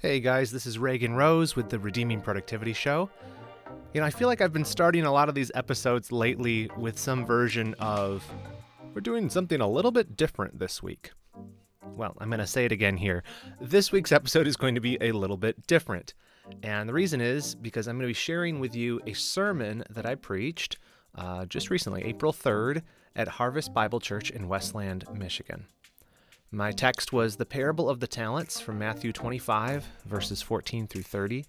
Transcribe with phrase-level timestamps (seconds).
[0.00, 3.10] Hey guys, this is Reagan Rose with the Redeeming Productivity Show.
[3.92, 6.96] You know, I feel like I've been starting a lot of these episodes lately with
[6.96, 8.24] some version of
[8.94, 11.10] we're doing something a little bit different this week.
[11.96, 13.24] Well, I'm going to say it again here.
[13.60, 16.14] This week's episode is going to be a little bit different.
[16.62, 20.06] And the reason is because I'm going to be sharing with you a sermon that
[20.06, 20.78] I preached
[21.16, 22.82] uh, just recently, April 3rd,
[23.16, 25.66] at Harvest Bible Church in Westland, Michigan.
[26.50, 31.44] My text was the parable of the talents from Matthew 25, verses 14 through 30.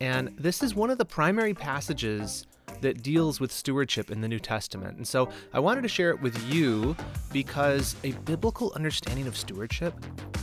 [0.00, 2.46] And this is one of the primary passages
[2.80, 4.96] that deals with stewardship in the New Testament.
[4.96, 6.94] And so I wanted to share it with you
[7.32, 9.92] because a biblical understanding of stewardship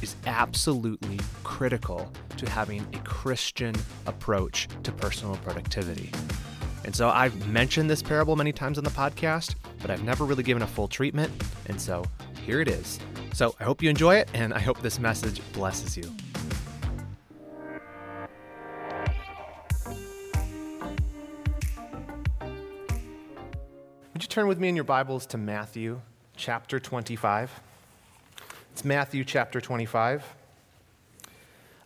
[0.01, 3.75] is absolutely critical to having a Christian
[4.07, 6.11] approach to personal productivity.
[6.85, 10.43] And so I've mentioned this parable many times on the podcast, but I've never really
[10.43, 11.33] given a full treatment.
[11.65, 12.05] And so
[12.45, 12.99] here it is.
[13.33, 16.03] So I hope you enjoy it, and I hope this message blesses you.
[24.13, 26.01] Would you turn with me in your Bibles to Matthew
[26.37, 27.61] chapter 25?
[28.73, 30.35] It's Matthew chapter 25.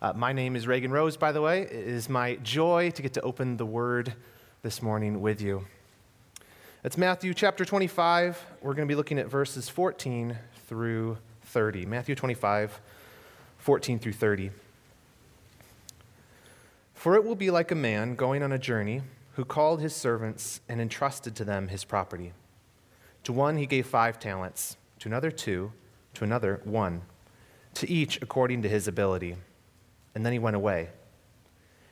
[0.02, 1.62] Uh, my name is Reagan Rose, by the way.
[1.62, 4.14] It is my joy to get to open the Word
[4.62, 5.64] this morning with you.
[6.84, 8.44] It's Matthew chapter 25.
[8.60, 11.86] We're going to be looking at verses 14 through 30.
[11.86, 12.78] Matthew 25,
[13.56, 14.50] 14 through 30.
[16.92, 19.00] For it will be like a man going on a journey
[19.36, 22.34] who called his servants and entrusted to them his property.
[23.24, 25.72] To one he gave five talents, to another two,
[26.14, 27.00] to another one,
[27.74, 29.36] to each according to his ability.
[30.14, 30.90] And then he went away.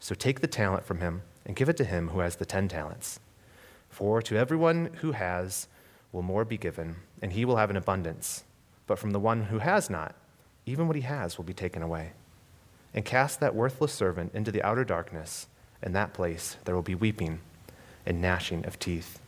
[0.00, 2.68] So take the talent from him and give it to him who has the ten
[2.68, 3.20] talents.
[3.88, 5.68] For to everyone who has
[6.12, 8.44] will more be given, and he will have an abundance.
[8.86, 10.14] But from the one who has not,
[10.64, 12.12] even what he has will be taken away.
[12.94, 15.46] And cast that worthless servant into the outer darkness.
[15.82, 17.40] In that place there will be weeping
[18.04, 19.20] and gnashing of teeth.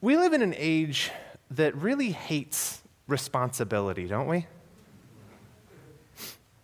[0.00, 1.10] We live in an age
[1.50, 4.46] that really hates responsibility, don't we?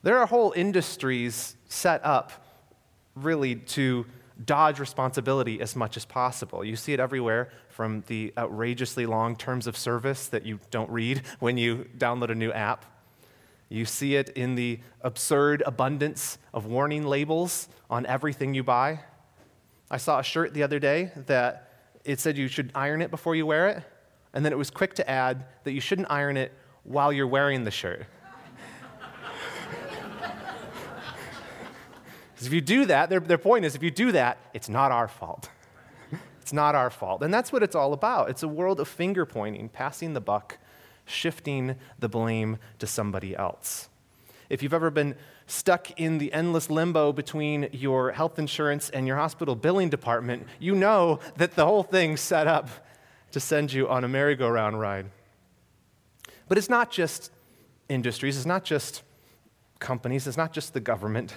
[0.03, 2.33] There are whole industries set up
[3.15, 4.07] really to
[4.47, 6.65] dodge responsibility as much as possible.
[6.65, 11.23] You see it everywhere from the outrageously long terms of service that you don't read
[11.41, 12.87] when you download a new app.
[13.69, 19.01] You see it in the absurd abundance of warning labels on everything you buy.
[19.91, 21.73] I saw a shirt the other day that
[22.05, 23.83] it said you should iron it before you wear it,
[24.33, 26.53] and then it was quick to add that you shouldn't iron it
[26.85, 28.07] while you're wearing the shirt.
[32.41, 34.91] Because if you do that, their, their point is if you do that, it's not
[34.91, 35.51] our fault.
[36.41, 37.23] it's not our fault.
[37.23, 38.31] And that's what it's all about.
[38.31, 40.57] It's a world of finger pointing, passing the buck,
[41.05, 43.91] shifting the blame to somebody else.
[44.49, 45.17] If you've ever been
[45.49, 50.75] stuck in the endless limbo between your health insurance and your hospital billing department, you
[50.75, 52.71] know that the whole thing's set up
[53.33, 55.11] to send you on a merry-go-round ride.
[56.49, 57.33] But it's not just
[57.91, 59.03] industries, it's not just
[59.79, 61.35] companies, it's not just the government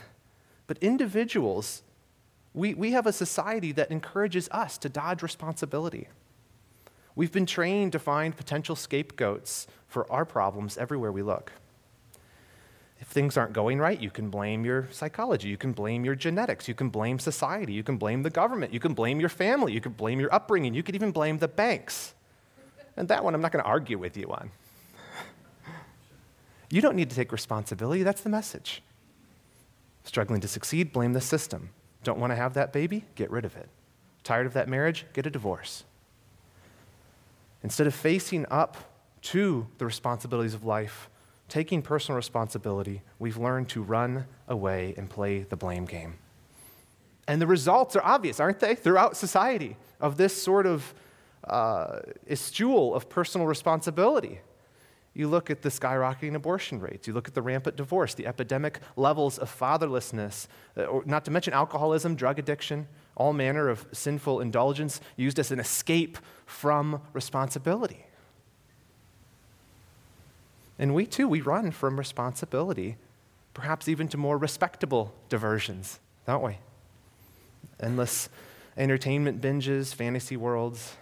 [0.67, 1.83] but individuals,
[2.53, 6.07] we, we have a society that encourages us to dodge responsibility.
[7.15, 11.51] We've been trained to find potential scapegoats for our problems everywhere we look.
[12.99, 16.67] If things aren't going right, you can blame your psychology, you can blame your genetics,
[16.67, 19.81] you can blame society, you can blame the government, you can blame your family, you
[19.81, 22.13] can blame your upbringing, you could even blame the banks.
[22.95, 24.51] And that one I'm not going to argue with you on.
[26.69, 28.81] You don't need to take responsibility, that's the message.
[30.03, 31.69] Struggling to succeed, blame the system.
[32.03, 33.05] Don't want to have that baby?
[33.15, 33.69] Get rid of it.
[34.23, 35.05] Tired of that marriage?
[35.13, 35.83] Get a divorce.
[37.63, 38.77] Instead of facing up
[39.21, 41.09] to the responsibilities of life,
[41.47, 46.15] taking personal responsibility, we've learned to run away and play the blame game.
[47.27, 50.93] And the results are obvious, aren't they, throughout society of this sort of
[51.45, 51.99] uh,
[52.29, 54.39] of personal responsibility.
[55.13, 57.07] You look at the skyrocketing abortion rates.
[57.07, 61.53] You look at the rampant divorce, the epidemic levels of fatherlessness, uh, not to mention
[61.53, 66.17] alcoholism, drug addiction, all manner of sinful indulgence used as an escape
[66.47, 68.07] from responsibility.
[70.79, 72.97] And we too, we run from responsibility,
[73.53, 76.57] perhaps even to more respectable diversions, don't we?
[77.79, 78.29] Endless
[78.75, 80.95] entertainment binges, fantasy worlds,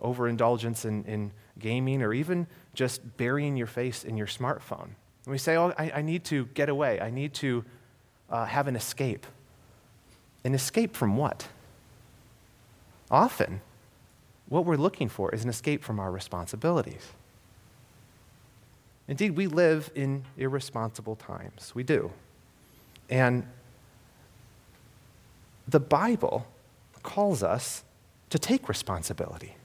[0.00, 4.90] overindulgence in, in gaming, or even just burying your face in your smartphone.
[5.24, 7.00] And we say, Oh, I, I need to get away.
[7.00, 7.64] I need to
[8.30, 9.26] uh, have an escape.
[10.44, 11.48] An escape from what?
[13.10, 13.60] Often,
[14.48, 17.12] what we're looking for is an escape from our responsibilities.
[19.08, 21.72] Indeed, we live in irresponsible times.
[21.74, 22.10] We do.
[23.10, 23.46] And
[25.68, 26.46] the Bible
[27.02, 27.84] calls us
[28.30, 29.56] to take responsibility.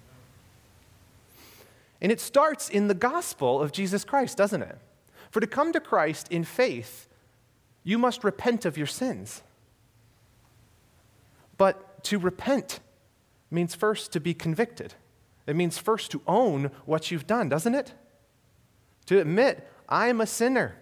[2.01, 4.77] And it starts in the gospel of Jesus Christ, doesn't it?
[5.31, 7.07] For to come to Christ in faith,
[7.83, 9.41] you must repent of your sins.
[11.57, 12.79] But to repent
[13.51, 14.93] means first to be convicted.
[15.45, 17.93] It means first to own what you've done, doesn't it?
[19.07, 20.75] To admit, I'm a sinner.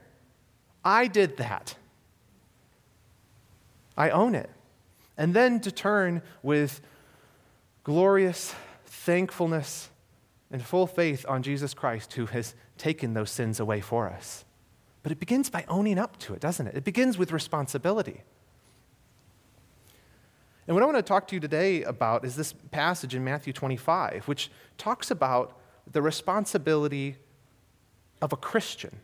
[0.84, 1.76] I did that.
[3.98, 4.50] I own it.
[5.18, 6.82] And then to turn with
[7.84, 8.54] glorious
[8.86, 9.90] thankfulness
[10.52, 14.46] and full faith on Jesus Christ, who has taken those sins away for us.
[15.04, 16.76] But it begins by owning up to it, doesn't it?
[16.76, 18.24] It begins with responsibility.
[20.68, 23.54] And what I want to talk to you today about is this passage in Matthew
[23.54, 25.58] 25, which talks about
[25.90, 27.16] the responsibility
[28.22, 29.00] of a Christian,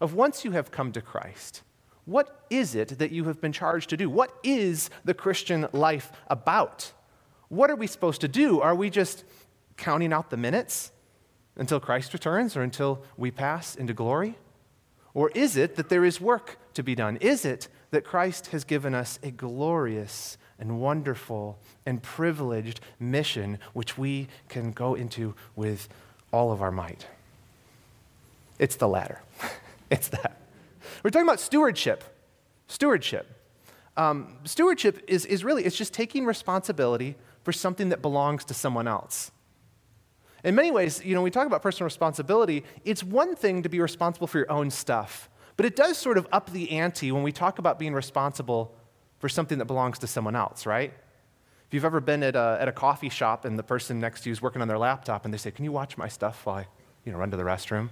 [0.00, 1.62] of once you have come to Christ.
[2.04, 4.08] What is it that you have been charged to do?
[4.08, 6.92] What is the Christian life about?
[7.48, 8.60] What are we supposed to do?
[8.60, 9.24] Are we just
[9.78, 10.92] counting out the minutes
[11.56, 14.36] until Christ returns or until we pass into glory?
[15.14, 17.16] Or is it that there is work to be done?
[17.16, 23.96] Is it that Christ has given us a glorious and wonderful and privileged mission which
[23.96, 25.88] we can go into with
[26.32, 27.06] all of our might.
[28.58, 29.22] It's the latter.
[29.90, 30.40] it's that.
[31.02, 32.04] We're talking about stewardship.
[32.66, 33.26] Stewardship.
[33.96, 38.86] Um, stewardship is, is really, it's just taking responsibility for something that belongs to someone
[38.86, 39.30] else.
[40.44, 43.80] In many ways, you know, we talk about personal responsibility, it's one thing to be
[43.80, 47.32] responsible for your own stuff, but it does sort of up the ante when we
[47.32, 48.74] talk about being responsible
[49.18, 50.92] for something that belongs to someone else, right?
[51.66, 54.30] If you've ever been at a, at a coffee shop and the person next to
[54.30, 56.56] you is working on their laptop and they say, Can you watch my stuff while
[56.56, 56.66] I
[57.04, 57.90] you know, run to the restroom?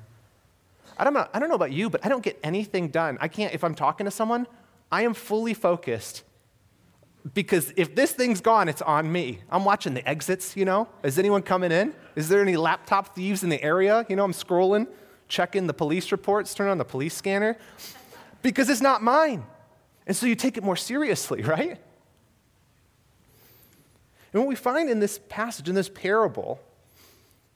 [0.96, 3.18] I don't, know, I don't know about you, but I don't get anything done.
[3.20, 4.46] I can't, if I'm talking to someone,
[4.90, 6.22] I am fully focused
[7.34, 9.40] because if this thing's gone, it's on me.
[9.50, 10.88] I'm watching the exits, you know?
[11.02, 11.94] Is anyone coming in?
[12.14, 14.06] Is there any laptop thieves in the area?
[14.08, 14.86] You know, I'm scrolling,
[15.28, 17.56] checking the police reports, turn on the police scanner
[18.42, 19.44] because it's not mine.
[20.06, 21.78] And so you take it more seriously, right?
[24.32, 26.60] And what we find in this passage, in this parable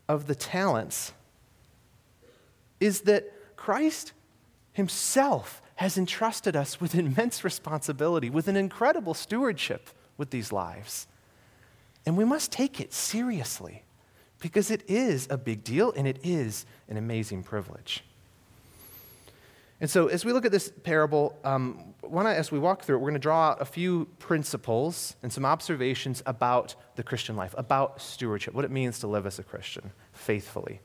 [0.08, 1.12] of the talents,
[2.80, 4.12] is that Christ
[4.72, 11.06] himself has entrusted us with immense responsibility, with an incredible stewardship with these lives.
[12.04, 13.82] And we must take it seriously
[14.40, 18.04] because it is a big deal and it is an amazing privilege.
[19.80, 22.98] And so, as we look at this parable, um, wanna, as we walk through it,
[22.98, 27.54] we're going to draw out a few principles and some observations about the Christian life,
[27.56, 30.82] about stewardship, what it means to live as a Christian faithfully.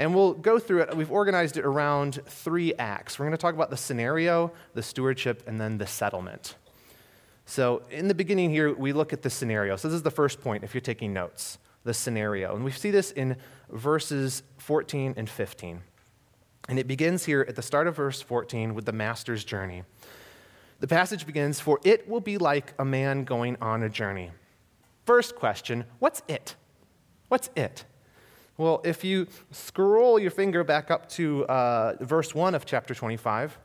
[0.00, 0.96] And we'll go through it.
[0.96, 3.18] We've organized it around three acts.
[3.18, 6.54] We're going to talk about the scenario, the stewardship, and then the settlement.
[7.44, 9.76] So, in the beginning here, we look at the scenario.
[9.76, 12.54] So, this is the first point if you're taking notes the scenario.
[12.54, 13.36] And we see this in
[13.68, 15.82] verses 14 and 15.
[16.70, 19.82] And it begins here at the start of verse 14 with the master's journey.
[20.78, 24.30] The passage begins, For it will be like a man going on a journey.
[25.04, 26.56] First question What's it?
[27.28, 27.84] What's it?
[28.60, 33.58] Well, if you scroll your finger back up to uh, verse 1 of chapter 25,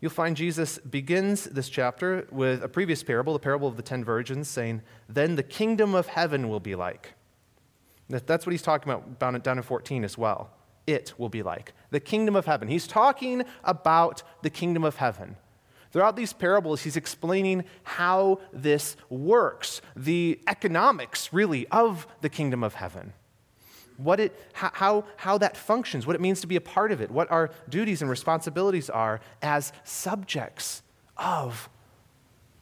[0.00, 4.04] you'll find Jesus begins this chapter with a previous parable, the parable of the ten
[4.04, 7.14] virgins, saying, Then the kingdom of heaven will be like.
[8.08, 10.52] That's what he's talking about down in 14 as well.
[10.86, 11.72] It will be like.
[11.90, 12.68] The kingdom of heaven.
[12.68, 15.38] He's talking about the kingdom of heaven.
[15.90, 22.74] Throughout these parables, he's explaining how this works, the economics, really, of the kingdom of
[22.74, 23.12] heaven
[24.02, 27.10] what it, how, how that functions, what it means to be a part of it,
[27.10, 30.82] what our duties and responsibilities are as subjects
[31.16, 31.68] of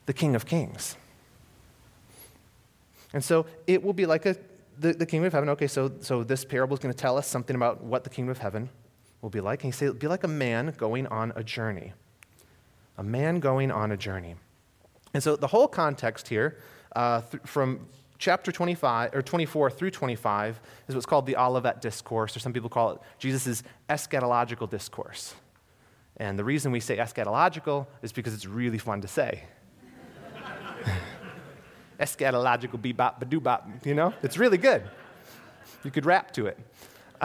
[0.07, 0.97] the King of Kings.
[3.12, 4.37] And so it will be like a,
[4.78, 5.49] the, the kingdom of heaven.
[5.50, 8.30] Okay, so, so this parable is going to tell us something about what the kingdom
[8.30, 8.68] of heaven
[9.23, 9.64] will be like.
[9.64, 11.92] And he said it'll be like a man going on a journey.
[12.97, 14.35] A man going on a journey.
[15.14, 16.59] And so the whole context here,
[16.95, 17.87] uh, th- from
[18.19, 22.69] chapter 25 or 24 through 25 is what's called the Olivet discourse, or some people
[22.69, 25.35] call it Jesus' eschatological discourse.
[26.17, 29.45] And the reason we say eschatological is because it's really fun to say.
[32.01, 34.13] eschatological bebop badoobop, you know?
[34.23, 34.83] It's really good.
[35.85, 36.59] You could rap to it.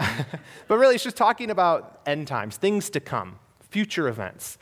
[0.68, 4.58] but really, it's just talking about end times, things to come, future events.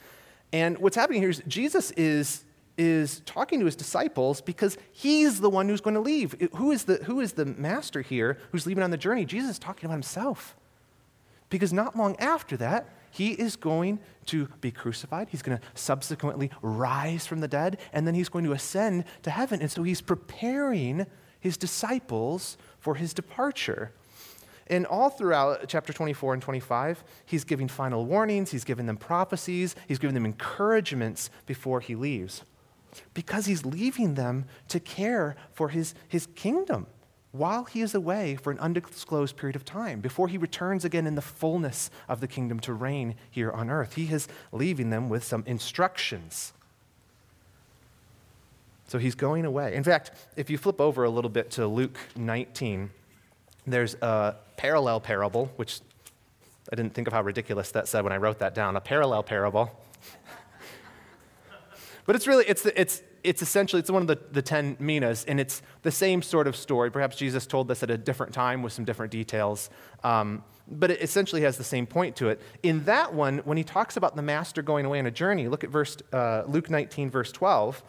[0.53, 2.45] And what's happening here is Jesus is
[2.79, 6.35] is talking to his disciples because he's the one who's going to leave.
[6.57, 9.25] Who is the, who is the master here who's leaving on the journey?
[9.25, 10.57] Jesus is talking about himself.
[11.51, 15.29] Because not long after that, he is going to be crucified.
[15.29, 19.31] He's going to subsequently rise from the dead, and then he's going to ascend to
[19.31, 19.61] heaven.
[19.61, 21.07] And so he's preparing
[21.39, 23.93] his disciples for his departure.
[24.67, 29.77] And all throughout chapter 24 and 25, he's giving final warnings, he's giving them prophecies,
[29.87, 32.45] he's giving them encouragements before he leaves
[33.15, 36.87] because he's leaving them to care for his, his kingdom
[37.33, 41.15] while he is away for an undisclosed period of time, before he returns again in
[41.15, 43.95] the fullness of the kingdom to reign here on earth.
[43.95, 46.53] He is leaving them with some instructions.
[48.87, 49.75] So he's going away.
[49.75, 52.91] In fact, if you flip over a little bit to Luke 19,
[53.67, 55.81] there's a parallel parable, which
[56.71, 58.77] I didn't think of how ridiculous that said when I wrote that down.
[58.77, 59.71] A parallel parable
[62.05, 65.39] but it's really, it's, it's, it's essentially, it's one of the, the 10 minas, and
[65.39, 66.91] it's the same sort of story.
[66.91, 69.71] Perhaps Jesus told this at a different time with some different details,
[70.03, 72.41] um, but it essentially has the same point to it.
[72.63, 75.65] In that one, when he talks about the master going away on a journey, look
[75.65, 77.83] at verse, uh, Luke 19, verse 12.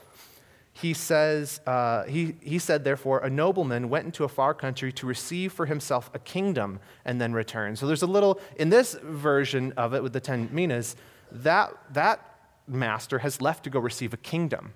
[0.75, 5.05] He says, uh, he, he said, therefore, a nobleman went into a far country to
[5.05, 7.75] receive for himself a kingdom and then return.
[7.75, 10.95] So there's a little, in this version of it with the 10 minas,
[11.31, 12.32] that, that
[12.67, 14.73] master has left to go receive a kingdom.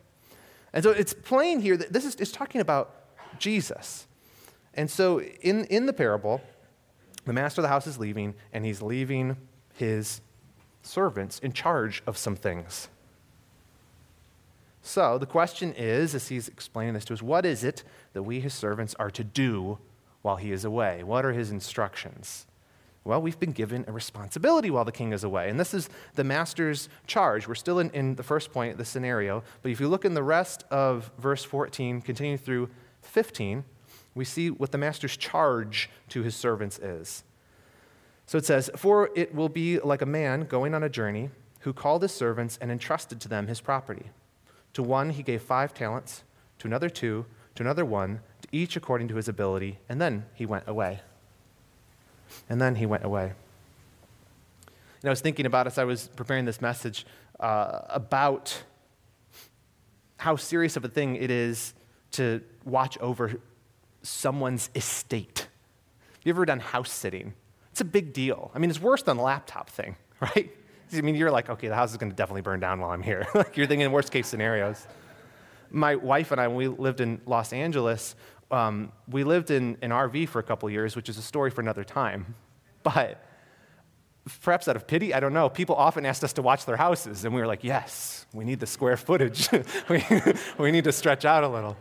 [0.74, 2.94] And so it's plain here that this is, is talking about
[3.40, 4.08] Jesus.
[4.74, 6.42] And so in, in the parable,
[7.26, 9.38] the master of the house is leaving, and he's leaving
[9.74, 10.22] his
[10.82, 12.88] servants in charge of some things.
[14.82, 18.40] So the question is, as he's explaining this to us, what is it that we,
[18.40, 19.80] his servants, are to do
[20.22, 21.04] while he is away?
[21.04, 22.47] What are his instructions?
[23.08, 25.50] Well, we've been given a responsibility while the king is away.
[25.50, 27.48] And this is the master's charge.
[27.48, 29.44] We're still in, in the first point, the scenario.
[29.62, 32.70] But if you look in the rest of verse 14, continuing through
[33.04, 33.64] 15,
[34.14, 37.24] we see what the master's charge to his servants is.
[38.26, 41.30] So it says, For it will be like a man going on a journey
[41.62, 44.08] who called his servants and entrusted to them his property.
[44.74, 46.26] To one he gave five talents,
[46.60, 50.46] to another two, to another one, to each according to his ability, and then he
[50.46, 51.00] went away.
[52.50, 53.34] And then he went away.
[55.02, 57.06] And I was thinking about as I was preparing this message
[57.40, 58.64] uh, about
[60.18, 61.74] how serious of a thing it is
[62.12, 63.40] to watch over
[64.02, 65.48] someone's estate.
[66.24, 67.34] You ever done house sitting?
[67.72, 68.52] It's a big deal.
[68.56, 70.52] I mean, it's worse than the laptop thing, right?
[70.94, 73.04] I mean, you're like, okay, the house is going to definitely burn down while I'm
[73.04, 73.28] here.
[73.36, 74.88] like, you're thinking worst case scenarios.
[75.70, 78.16] My wife and I, when we lived in Los Angeles,
[78.52, 81.62] um, we lived in an RV for a couple years, which is a story for
[81.62, 82.36] another time.
[82.84, 83.22] But
[84.42, 87.26] perhaps out of pity, I don't know, people often asked us to watch their houses,
[87.26, 89.50] and we were like, yes, we need the square footage.
[89.90, 90.04] we,
[90.58, 91.76] we need to stretch out a little.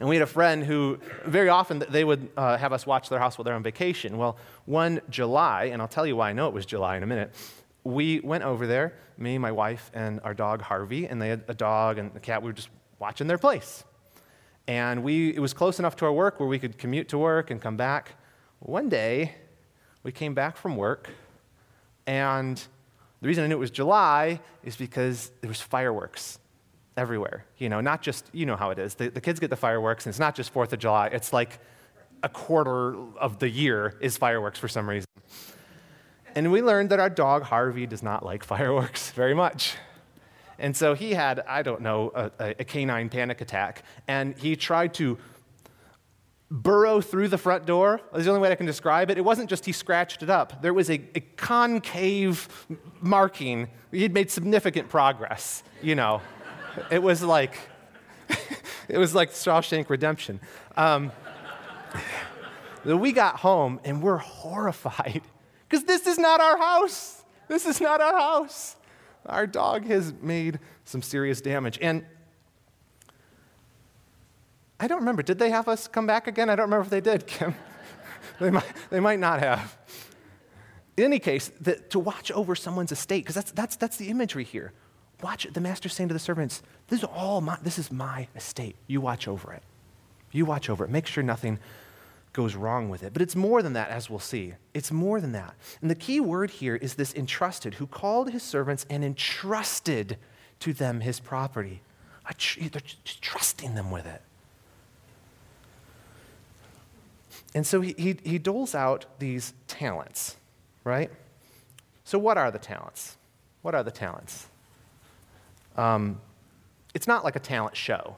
[0.00, 3.20] And we had a friend who very often they would uh, have us watch their
[3.20, 4.18] house while they're on vacation.
[4.18, 7.06] Well, one July, and I'll tell you why I know it was July in a
[7.06, 7.32] minute,
[7.84, 11.54] we went over there, me, my wife, and our dog Harvey, and they had a
[11.54, 12.42] dog and a cat.
[12.42, 13.84] We were just watching their place.
[14.68, 17.50] And we, it was close enough to our work where we could commute to work
[17.50, 18.12] and come back.
[18.60, 19.34] One day,
[20.02, 21.10] we came back from work,
[22.06, 22.56] and
[23.20, 26.38] the reason I knew it was July is because there was fireworks
[26.96, 27.44] everywhere.
[27.58, 28.94] You know, not just, you know how it is.
[28.94, 31.08] The, the kids get the fireworks, and it's not just 4th of July.
[31.08, 31.58] It's like
[32.22, 35.06] a quarter of the year is fireworks for some reason.
[36.34, 39.76] And we learned that our dog, Harvey, does not like fireworks very much.
[40.62, 43.82] And so he had, I don't know, a, a canine panic attack.
[44.06, 45.18] And he tried to
[46.52, 48.00] burrow through the front door.
[48.12, 49.18] That's the only way I can describe it.
[49.18, 52.48] It wasn't just he scratched it up, there was a, a concave
[53.00, 53.68] marking.
[53.90, 56.22] He had made significant progress, you know.
[56.92, 57.58] it was like,
[58.88, 60.40] it was like Shawshank Redemption.
[60.76, 61.10] Um,
[62.84, 65.22] we got home and we're horrified
[65.68, 67.24] because this is not our house.
[67.48, 68.76] This is not our house
[69.26, 71.78] our dog has made some serious damage.
[71.80, 72.04] And
[74.80, 75.22] I don't remember.
[75.22, 76.50] Did they have us come back again?
[76.50, 77.54] I don't remember if they did, Kim.
[78.40, 79.76] they, might, they might not have.
[80.96, 84.44] In any case, the, to watch over someone's estate, because that's, that's, that's the imagery
[84.44, 84.72] here.
[85.22, 88.74] Watch the master saying to the servants, this is all my, this is my estate.
[88.88, 89.62] You watch over it.
[90.32, 90.90] You watch over it.
[90.90, 91.60] Make sure nothing
[92.32, 93.12] goes wrong with it.
[93.12, 94.54] But it's more than that, as we'll see.
[94.72, 95.54] It's more than that.
[95.80, 100.16] And the key word here is this entrusted, who called his servants and entrusted
[100.60, 101.82] to them his property.
[102.58, 102.80] They're
[103.20, 104.22] trusting them with it.
[107.54, 110.36] And so he, he, he doles out these talents,
[110.84, 111.10] right?
[112.04, 113.16] So, what are the talents?
[113.60, 114.46] What are the talents?
[115.76, 116.20] Um,
[116.94, 118.16] it's not like a talent show,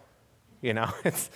[0.61, 0.93] you know?
[1.05, 1.31] It's,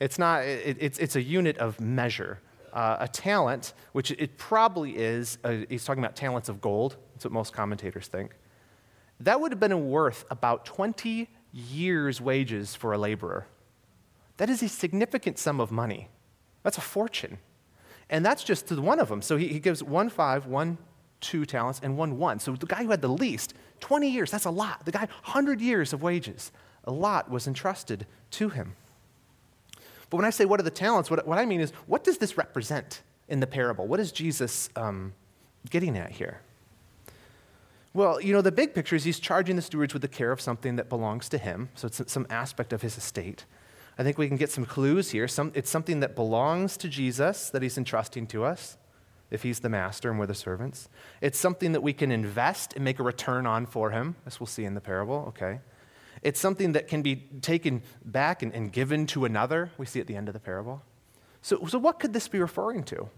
[0.00, 2.40] it's not, it, it's, it's a unit of measure.
[2.72, 6.96] Uh, a talent, which it probably is, uh, he's talking about talents of gold.
[7.12, 8.36] That's what most commentators think.
[9.18, 13.46] That would have been worth about 20 years' wages for a laborer.
[14.38, 16.08] That is a significant sum of money.
[16.62, 17.38] That's a fortune.
[18.08, 19.20] And that's just to one of them.
[19.20, 20.78] So he, he gives one five, one
[21.20, 22.38] two talents, and one one.
[22.38, 24.84] So the guy who had the least, 20 years, that's a lot.
[24.84, 26.50] The guy, 100 years of wages,
[26.84, 28.74] a lot was entrusted to him.
[30.10, 32.18] But when I say what are the talents, what, what I mean is what does
[32.18, 33.86] this represent in the parable?
[33.86, 35.14] What is Jesus um,
[35.70, 36.40] getting at here?
[37.92, 40.40] Well, you know, the big picture is he's charging the stewards with the care of
[40.40, 41.70] something that belongs to him.
[41.74, 43.44] So it's some aspect of his estate.
[43.98, 45.26] I think we can get some clues here.
[45.26, 48.78] Some, it's something that belongs to Jesus that he's entrusting to us,
[49.30, 50.88] if he's the master and we're the servants.
[51.20, 54.46] It's something that we can invest and make a return on for him, as we'll
[54.46, 55.60] see in the parable, okay?
[56.22, 59.70] It's something that can be taken back and, and given to another.
[59.78, 60.82] We see at the end of the parable.
[61.42, 63.08] So, so what could this be referring to?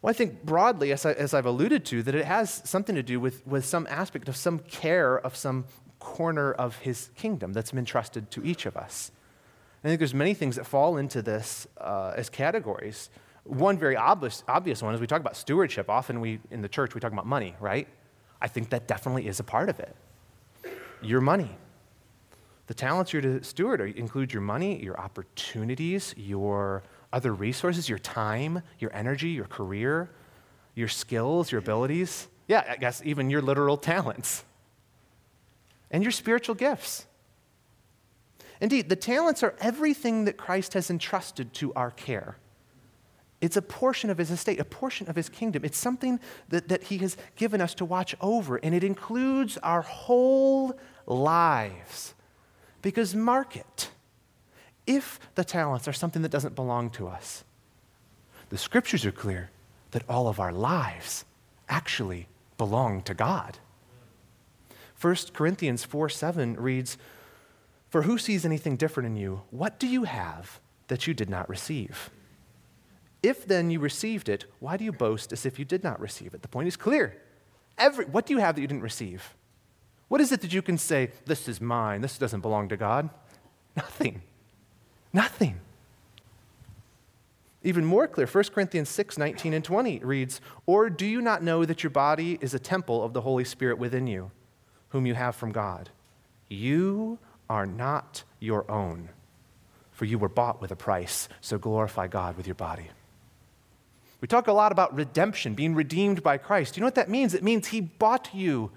[0.00, 3.02] Well, I think broadly, as, I, as I've alluded to, that it has something to
[3.02, 5.64] do with, with some aspect of some care of some
[5.98, 9.10] corner of his kingdom that's been entrusted to each of us.
[9.82, 13.10] I think there's many things that fall into this uh, as categories.
[13.42, 15.90] One very obvious, obvious one is we talk about stewardship.
[15.90, 17.88] Often we, in the church, we talk about money, right?
[18.40, 19.96] I think that definitely is a part of it
[21.02, 21.50] your money.
[22.66, 26.82] The talents you're to steward include your money, your opportunities, your
[27.12, 30.10] other resources, your time, your energy, your career,
[30.74, 32.28] your skills, your abilities.
[32.46, 34.44] Yeah, I guess even your literal talents
[35.90, 37.06] and your spiritual gifts.
[38.60, 42.36] Indeed, the talents are everything that Christ has entrusted to our care.
[43.40, 45.64] It's a portion of his estate, a portion of his kingdom.
[45.64, 49.82] It's something that, that he has given us to watch over, and it includes our
[49.82, 52.14] whole lives.
[52.82, 53.90] Because mark it,
[54.86, 57.44] if the talents are something that doesn't belong to us,
[58.48, 59.50] the scriptures are clear
[59.92, 61.24] that all of our lives
[61.68, 63.58] actually belong to God.
[65.00, 66.98] 1 Corinthians 4 7 reads,
[67.88, 69.42] For who sees anything different in you?
[69.50, 72.10] What do you have that you did not receive?
[73.22, 76.34] If then you received it, why do you boast as if you did not receive
[76.34, 76.42] it?
[76.42, 77.20] The point is clear.
[77.76, 79.34] Every, what do you have that you didn't receive?
[80.08, 83.10] What is it that you can say, this is mine, this doesn't belong to God?
[83.76, 84.22] Nothing.
[85.12, 85.60] Nothing.
[87.62, 91.64] Even more clear, 1 Corinthians 6 19 and 20 reads, Or do you not know
[91.64, 94.30] that your body is a temple of the Holy Spirit within you,
[94.90, 95.90] whom you have from God?
[96.48, 97.18] You
[97.50, 99.10] are not your own,
[99.92, 102.90] for you were bought with a price, so glorify God with your body.
[104.20, 106.76] We talk a lot about redemption, being redeemed by Christ.
[106.76, 107.34] You know what that means?
[107.34, 108.70] It means He bought you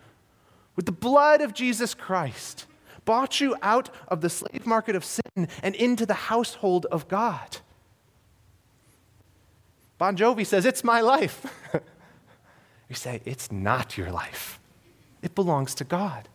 [0.75, 2.65] with the blood of Jesus Christ,
[3.05, 7.57] bought you out of the slave market of sin and into the household of God.
[9.97, 11.45] Bon Jovi says, It's my life.
[12.89, 14.59] you say, It's not your life,
[15.21, 16.29] it belongs to God.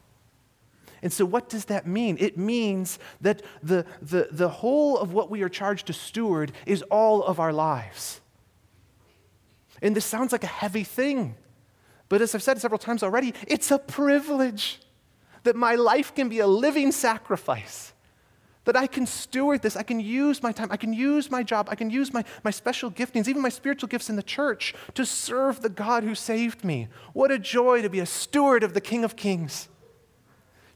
[1.03, 2.17] And so, what does that mean?
[2.19, 6.83] It means that the, the, the whole of what we are charged to steward is
[6.83, 8.21] all of our lives.
[9.83, 11.35] And this sounds like a heavy thing.
[12.09, 14.81] But as I've said several times already, it's a privilege
[15.43, 17.93] that my life can be a living sacrifice.
[18.65, 21.69] That I can steward this, I can use my time, I can use my job,
[21.71, 25.07] I can use my, my special giftings, even my spiritual gifts in the church to
[25.07, 26.89] serve the God who saved me.
[27.13, 29.69] What a joy to be a steward of the King of Kings.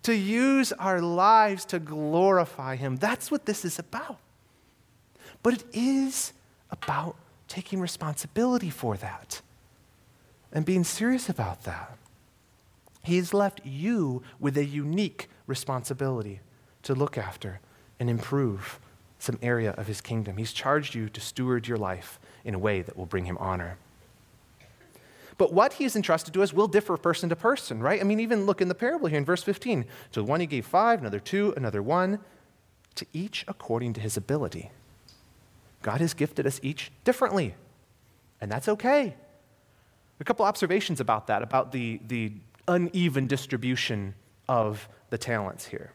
[0.02, 2.96] to use our lives to glorify Him.
[2.96, 4.18] That's what this is about.
[5.42, 6.32] But it is
[6.70, 7.16] about
[7.50, 9.42] taking responsibility for that
[10.52, 11.98] and being serious about that.
[13.02, 16.40] He's left you with a unique responsibility
[16.84, 17.58] to look after
[17.98, 18.78] and improve
[19.18, 20.36] some area of his kingdom.
[20.36, 23.76] He's charged you to steward your life in a way that will bring him honor.
[25.36, 28.00] But what he's entrusted to us will differ person to person, right?
[28.00, 29.86] I mean, even look in the parable here in verse 15.
[30.12, 32.20] To one he gave five, another two, another one,
[32.94, 34.70] to each according to his ability.
[35.82, 37.54] God has gifted us each differently,
[38.40, 39.14] and that's okay.
[40.20, 42.32] A couple observations about that, about the, the
[42.68, 44.14] uneven distribution
[44.48, 45.92] of the talents here.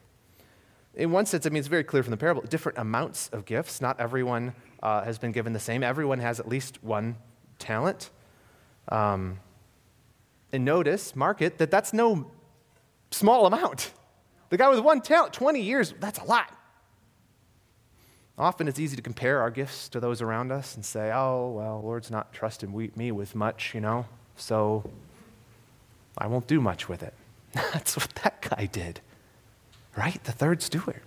[0.95, 3.81] In one sense, I mean, it's very clear from the parable different amounts of gifts.
[3.81, 7.17] Not everyone uh, has been given the same, everyone has at least one
[7.59, 8.09] talent.
[8.89, 9.39] Um,
[10.51, 12.31] and notice, mark it, that that's no
[13.11, 13.91] small amount.
[14.49, 16.51] The guy with one talent, 20 years, that's a lot.
[18.37, 21.81] Often it's easy to compare our gifts to those around us and say, oh, well,
[21.81, 24.89] Lord's not trusting me with much, you know, so
[26.17, 27.13] I won't do much with it.
[27.53, 28.99] That's what that guy did,
[29.97, 30.21] right?
[30.25, 31.01] The third steward.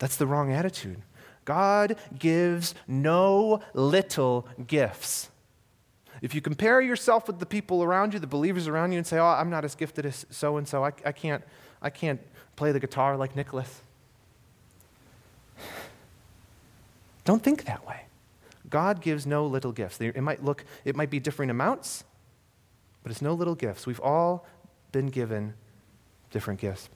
[0.00, 1.02] That's the wrong attitude.
[1.44, 5.30] God gives no little gifts.
[6.20, 9.18] If you compare yourself with the people around you, the believers around you, and say,
[9.18, 11.44] Oh, I'm not as gifted as so and so, I can't,
[11.82, 12.20] I can't
[12.56, 13.82] play the guitar like Nicholas.
[17.24, 18.02] Don't think that way.
[18.70, 20.00] God gives no little gifts.
[20.00, 22.04] It might look, it might be differing amounts,
[23.02, 23.86] but it's no little gifts.
[23.86, 24.46] We've all
[24.92, 25.54] been given
[26.30, 26.88] different gifts.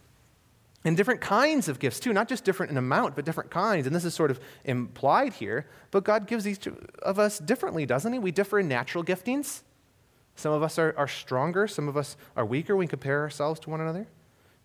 [0.84, 3.86] And different kinds of gifts, too, not just different in amount, but different kinds.
[3.86, 5.66] And this is sort of implied here.
[5.90, 6.68] But God gives each
[7.02, 8.18] of us differently, doesn't He?
[8.18, 9.62] We differ in natural giftings.
[10.36, 13.58] Some of us are, are stronger, some of us are weaker when we compare ourselves
[13.60, 14.06] to one another.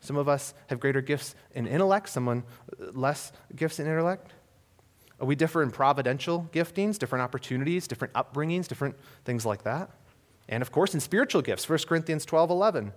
[0.01, 2.43] Some of us have greater gifts in intellect, someone
[2.79, 4.29] uh, less gifts in intellect.
[5.23, 9.89] Uh, we differ in providential giftings, different opportunities, different upbringings, different things like that.
[10.49, 12.93] And of course, in spiritual gifts, 1 Corinthians 12 11.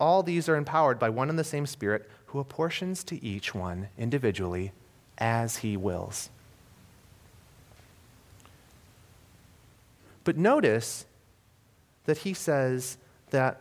[0.00, 3.88] All these are empowered by one and the same Spirit who apportions to each one
[3.96, 4.72] individually
[5.18, 6.30] as he wills.
[10.24, 11.06] But notice
[12.06, 12.98] that he says
[13.30, 13.60] that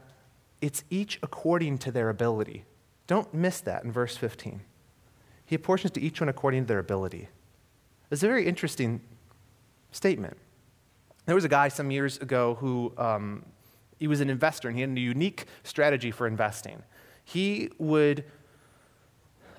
[0.61, 2.63] it's each according to their ability.
[3.05, 4.61] Don't miss that in verse 15.
[5.45, 7.27] He apportions to each one according to their ability.
[8.13, 9.01] It's a very interesting
[9.91, 10.37] statement.
[11.25, 13.43] There was a guy some years ago who um,
[13.97, 16.83] he was an investor and he had a unique strategy for investing.
[17.23, 18.25] He would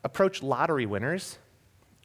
[0.05, 1.38] approach lottery winners,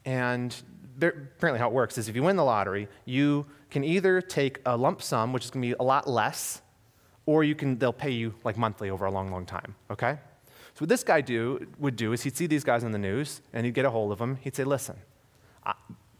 [0.05, 0.55] and
[0.97, 4.75] apparently how it works is if you win the lottery, you can either take a
[4.75, 6.63] lump sum, which is going to be a lot less,
[7.27, 9.75] or you can they'll pay you like monthly over a long, long time.
[9.91, 10.17] Okay.
[10.73, 13.41] So what this guy do would do is he'd see these guys on the news
[13.53, 14.37] and he'd get a hold of them.
[14.41, 14.97] He'd say, "Listen,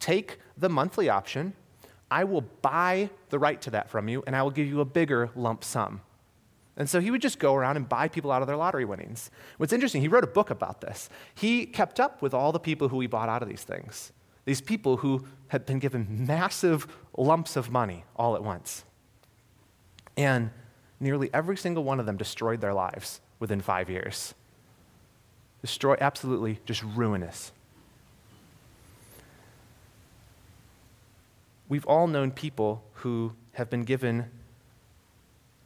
[0.09, 1.53] take the monthly option."
[2.11, 4.85] I will buy the right to that from you, and I will give you a
[4.85, 6.01] bigger lump sum.
[6.75, 9.29] And so he would just go around and buy people out of their lottery winnings.
[9.57, 11.09] What's interesting, he wrote a book about this.
[11.35, 14.11] He kept up with all the people who he bought out of these things,
[14.45, 18.85] these people who had been given massive lumps of money all at once.
[20.15, 20.51] And
[20.99, 24.33] nearly every single one of them destroyed their lives within five years.
[25.61, 27.51] Destroy, absolutely just ruinous.
[31.69, 34.25] We've all known people who have been given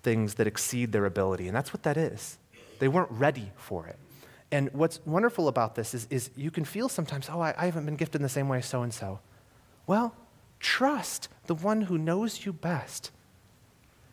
[0.04, 2.38] things that exceed their ability, and that's what that is.
[2.80, 3.98] They weren't ready for it.
[4.52, 7.86] And what's wonderful about this is, is you can feel sometimes, oh, I, I haven't
[7.86, 9.20] been gifted in the same way as so and so.
[9.88, 10.14] Well,
[10.60, 13.10] trust the one who knows you best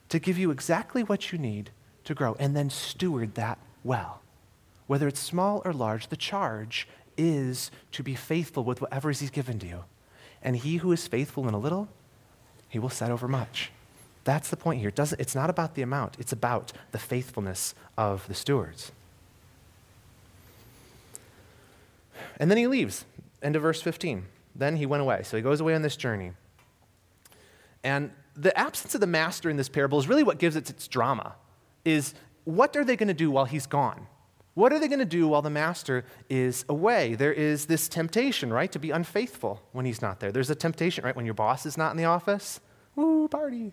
[0.09, 1.70] to give you exactly what you need
[2.05, 4.22] to grow, and then steward that well.
[4.87, 9.59] Whether it's small or large, the charge is to be faithful with whatever He's given
[9.59, 9.85] to you.
[10.42, 11.88] And he who is faithful in a little,
[12.68, 13.70] he will set over much.
[14.24, 14.90] That's the point here.
[14.90, 18.92] Doesn't, it's not about the amount, it's about the faithfulness of the stewards.
[22.38, 23.05] And then he leaves.
[23.42, 24.26] End of verse 15.
[24.55, 25.22] Then he went away.
[25.24, 26.33] So he goes away on this journey.
[27.83, 30.87] And the absence of the master in this parable is really what gives it its
[30.88, 31.35] drama.
[31.85, 34.07] Is what are they going to do while he's gone?
[34.54, 37.14] What are they going to do while the master is away?
[37.14, 40.32] There is this temptation, right, to be unfaithful when he's not there.
[40.32, 42.60] There's a temptation, right, when your boss is not in the office.
[42.96, 43.72] Woo, party.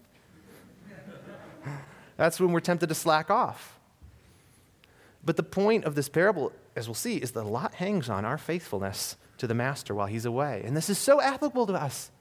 [2.17, 3.79] That's when we're tempted to slack off.
[5.25, 8.23] But the point of this parable, as we'll see, is that a lot hangs on
[8.23, 10.61] our faithfulness to the master while he's away.
[10.63, 12.11] And this is so applicable to us.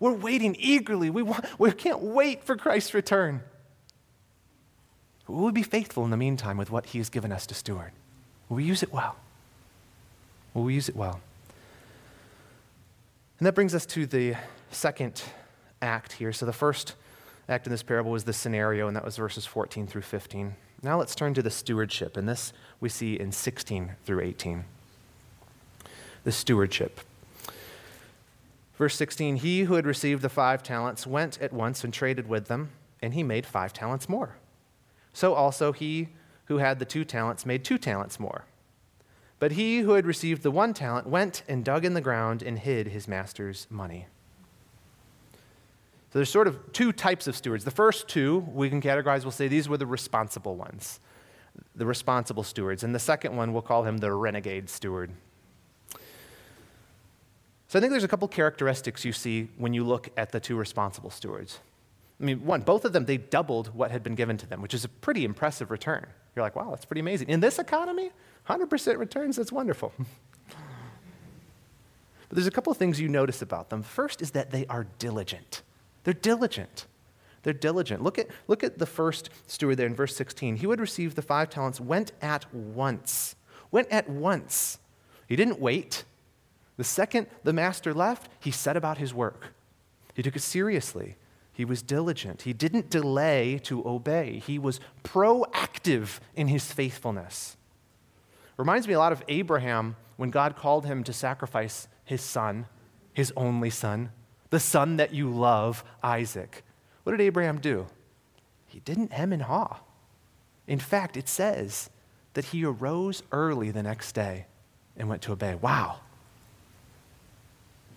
[0.00, 1.10] We're waiting eagerly.
[1.10, 3.42] We, want, we can't wait for Christ's return.
[5.26, 7.92] But we'll be faithful in the meantime with what he has given us to steward.
[8.48, 9.16] Will we use it well?
[10.54, 11.20] Will we use it well?
[13.38, 14.34] And that brings us to the
[14.70, 15.22] second
[15.82, 16.32] act here.
[16.32, 16.94] So the first
[17.48, 20.54] act in this parable was the scenario, and that was verses 14 through 15.
[20.82, 24.64] Now let's turn to the stewardship, and this we see in 16 through 18.
[26.24, 27.00] The stewardship.
[28.76, 32.48] Verse 16 He who had received the five talents went at once and traded with
[32.48, 32.70] them,
[33.02, 34.36] and he made five talents more.
[35.12, 36.08] So also he
[36.46, 38.44] who had the two talents made two talents more.
[39.38, 42.58] But he who had received the one talent went and dug in the ground and
[42.58, 44.06] hid his master's money.
[46.12, 47.64] So there's sort of two types of stewards.
[47.64, 51.00] The first two we can categorize, we'll say these were the responsible ones,
[51.74, 52.82] the responsible stewards.
[52.82, 55.10] And the second one, we'll call him the renegade steward.
[57.68, 60.56] So I think there's a couple characteristics you see when you look at the two
[60.56, 61.58] responsible stewards.
[62.20, 64.72] I mean, one, both of them, they doubled what had been given to them, which
[64.72, 66.06] is a pretty impressive return.
[66.36, 67.30] You're like, wow, that's pretty amazing.
[67.30, 68.10] In this economy,
[68.48, 69.92] 100% returns, that's wonderful.
[70.48, 70.58] but
[72.30, 73.82] there's a couple of things you notice about them.
[73.82, 75.62] First is that they are diligent.
[76.04, 76.86] They're diligent.
[77.42, 78.02] They're diligent.
[78.02, 80.56] Look at, look at the first steward there in verse 16.
[80.56, 83.34] He would receive the five talents went at once.
[83.70, 84.78] Went at once.
[85.26, 86.04] He didn't wait.
[86.76, 89.54] The second the master left, he set about his work.
[90.12, 91.16] He took it seriously.
[91.56, 92.42] He was diligent.
[92.42, 94.42] He didn't delay to obey.
[94.46, 97.56] He was proactive in his faithfulness.
[98.58, 102.66] Reminds me a lot of Abraham when God called him to sacrifice his son,
[103.14, 104.10] his only son,
[104.50, 106.62] the son that you love, Isaac.
[107.04, 107.86] What did Abraham do?
[108.66, 109.78] He didn't hem and haw.
[110.66, 111.88] In fact, it says
[112.34, 114.44] that he arose early the next day
[114.94, 115.54] and went to obey.
[115.54, 116.00] Wow.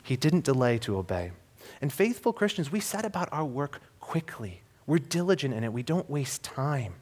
[0.02, 1.32] He didn't delay to obey.
[1.82, 4.62] And faithful Christians, we set about our work quickly.
[4.86, 6.96] We're diligent in it, we don't waste time.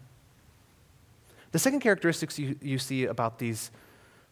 [1.52, 3.72] The second characteristics you, you see about these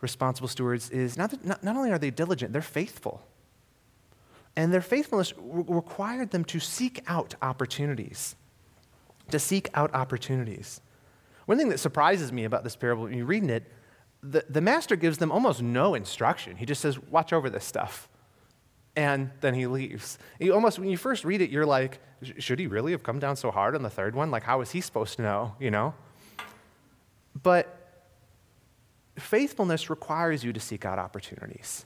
[0.01, 3.25] responsible stewards is not, that, not, not only are they diligent, they're faithful.
[4.55, 8.35] And their faithfulness re- required them to seek out opportunities.
[9.31, 10.81] To seek out opportunities.
[11.45, 13.71] One thing that surprises me about this parable, when you're reading it,
[14.21, 16.57] the, the master gives them almost no instruction.
[16.57, 18.09] He just says, Watch over this stuff
[18.95, 20.17] and then he leaves.
[20.39, 21.99] You almost, when you first read it, you're like,
[22.39, 24.31] should he really have come down so hard on the third one?
[24.31, 25.93] Like, how is he supposed to know, you know?
[27.41, 28.01] But
[29.17, 31.85] faithfulness requires you to seek out opportunities.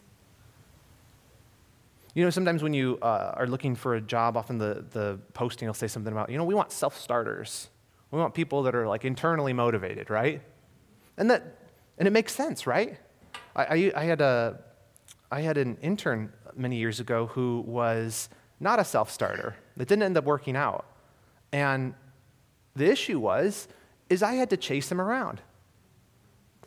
[2.14, 5.68] You know, sometimes when you uh, are looking for a job, often the, the posting
[5.68, 7.70] will say something about, you know, we want self starters.
[8.12, 10.42] We want people that are like internally motivated, right?
[11.18, 11.58] And that,
[11.98, 12.98] and it makes sense, right?
[13.56, 14.60] I, I, I had a,
[15.32, 19.56] I had an intern many years ago who was not a self starter.
[19.78, 20.86] That didn't end up working out.
[21.52, 21.94] And
[22.76, 23.68] the issue was,
[24.10, 25.42] is I had to chase him around.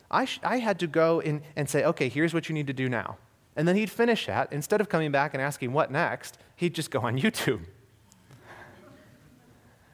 [0.09, 2.73] I, sh- I had to go in and say, okay, here's what you need to
[2.73, 3.17] do now.
[3.55, 4.51] And then he'd finish that.
[4.51, 7.65] Instead of coming back and asking what next, he'd just go on YouTube.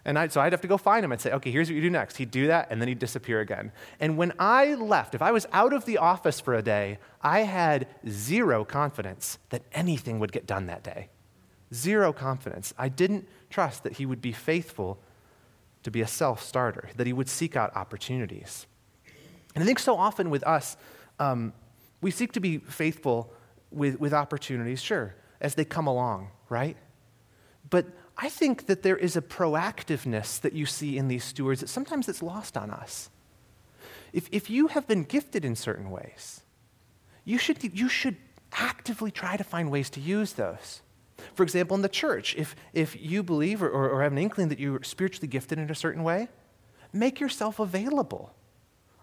[0.09, 1.83] And I, so I'd have to go find him and say, okay, here's what you
[1.83, 2.17] do next.
[2.17, 3.71] He'd do that, and then he'd disappear again.
[3.99, 7.41] And when I left, if I was out of the office for a day, I
[7.41, 11.09] had zero confidence that anything would get done that day.
[11.71, 12.73] Zero confidence.
[12.75, 14.97] I didn't trust that he would be faithful
[15.83, 18.65] to be a self starter, that he would seek out opportunities.
[19.53, 20.75] And I think so often with us,
[21.19, 21.53] um,
[22.01, 23.31] we seek to be faithful
[23.69, 26.77] with, with opportunities, sure, as they come along, right?
[27.69, 27.85] But
[28.21, 32.09] I think that there is a proactiveness that you see in these stewards that sometimes
[32.09, 33.09] it's lost on us.
[34.11, 36.41] If, if you have been gifted in certain ways,
[37.23, 38.17] you should, you should
[38.51, 40.81] actively try to find ways to use those.
[41.33, 44.59] For example, in the church, if, if you believe or, or, have an inkling that
[44.59, 46.27] you're spiritually gifted in a certain way,
[46.91, 48.33] make yourself available.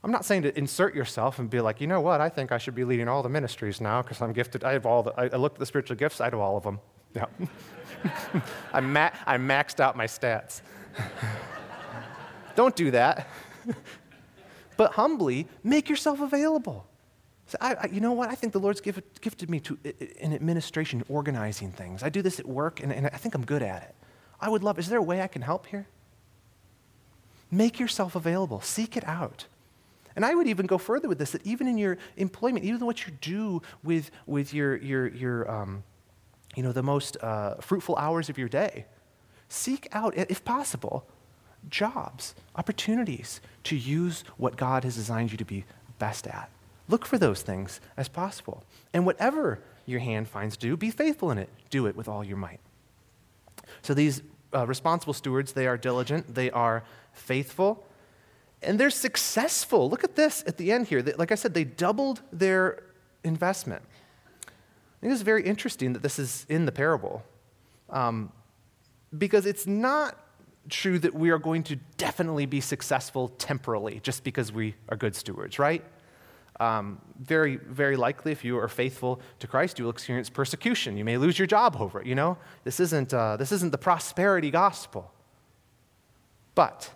[0.05, 2.59] I'm not saying to insert yourself and be like, you know what, I think I
[2.59, 4.62] should be leading all the ministries now because I'm gifted.
[4.62, 6.81] I have all the, I looked at the spiritual gifts, I do all of them.
[7.14, 7.26] Yeah.
[8.73, 10.61] I, ma- I maxed out my stats.
[12.55, 13.29] Don't do that.
[14.77, 16.87] but humbly, make yourself available.
[17.47, 18.29] So I, I, you know what?
[18.29, 19.79] I think the Lord's gifted me to,
[20.19, 22.03] in administration, organizing things.
[22.03, 23.95] I do this at work, and, and I think I'm good at it.
[24.40, 25.87] I would love, is there a way I can help here?
[27.51, 29.47] Make yourself available, seek it out.
[30.16, 33.07] And I would even go further with this that even in your employment, even what
[33.07, 35.85] you do with, with your, your, your, um,
[36.57, 38.87] you know, the most uh, fruitful hours of your day.
[39.49, 41.07] Seek out, if possible,
[41.69, 45.64] jobs, opportunities to use what God has designed you to be
[46.01, 46.51] best at.
[46.88, 48.64] Look for those things as possible.
[48.92, 51.51] And whatever your hand finds do, be faithful in it.
[51.71, 52.61] Do it with all your might.
[53.83, 54.23] So these
[54.55, 57.85] uh, responsible stewards, they are diligent, they are faithful,
[58.62, 59.90] and they're successful.
[59.90, 61.03] Look at this at the end here.
[61.03, 62.83] They, like I said, they doubled their
[63.23, 63.83] investment.
[64.98, 67.22] I think it's very interesting that this is in the parable
[67.90, 68.32] um,
[69.16, 70.18] because it's not
[70.68, 75.14] true that we are going to definitely be successful temporally just because we are good
[75.14, 75.85] stewards, right?
[76.59, 80.96] Um, very, very likely, if you are faithful to Christ, you will experience persecution.
[80.96, 82.06] You may lose your job over it.
[82.06, 85.12] You know, this isn't uh, this isn't the prosperity gospel.
[86.54, 86.90] But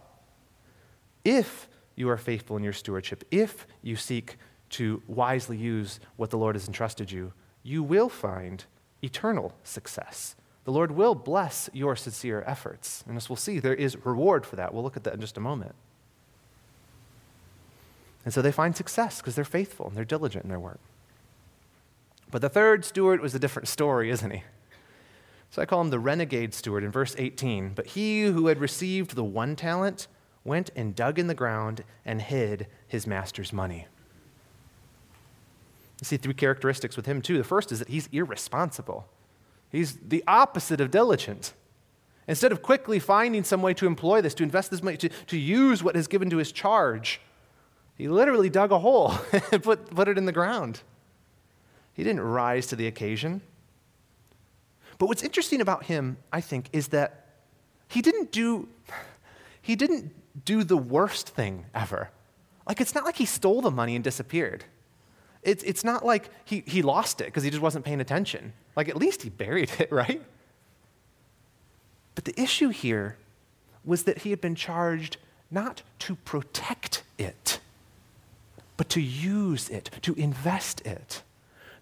[1.24, 4.38] if you are faithful in your stewardship, if you seek
[4.70, 7.32] to wisely use what the Lord has entrusted you,
[7.62, 8.64] you will find
[9.02, 10.34] eternal success.
[10.64, 13.02] The Lord will bless your sincere efforts.
[13.08, 14.74] And as we'll see, there is reward for that.
[14.74, 15.74] We'll look at that in just a moment.
[18.24, 20.80] And so they find success because they're faithful and they're diligent in their work.
[22.30, 24.44] But the third steward was a different story, isn't he?
[25.50, 27.70] So I call him the renegade steward in verse 18.
[27.74, 30.06] But he who had received the one talent
[30.44, 33.88] went and dug in the ground and hid his master's money.
[36.00, 37.36] You see three characteristics with him, too.
[37.38, 39.08] The first is that he's irresponsible,
[39.70, 41.54] he's the opposite of diligent.
[42.28, 45.36] Instead of quickly finding some way to employ this, to invest this money, to, to
[45.36, 47.20] use what is given to his charge,
[47.96, 49.14] he literally dug a hole
[49.52, 50.80] and put, put it in the ground.
[51.92, 53.40] He didn't rise to the occasion.
[54.98, 57.26] But what's interesting about him, I think, is that
[57.88, 58.68] he didn't do,
[59.60, 60.12] he didn't
[60.44, 62.10] do the worst thing ever.
[62.66, 64.64] Like, it's not like he stole the money and disappeared.
[65.42, 68.52] It's, it's not like he, he lost it because he just wasn't paying attention.
[68.76, 70.22] Like, at least he buried it, right?
[72.14, 73.16] But the issue here
[73.84, 75.16] was that he had been charged
[75.50, 77.60] not to protect it,
[78.76, 81.22] but to use it, to invest it.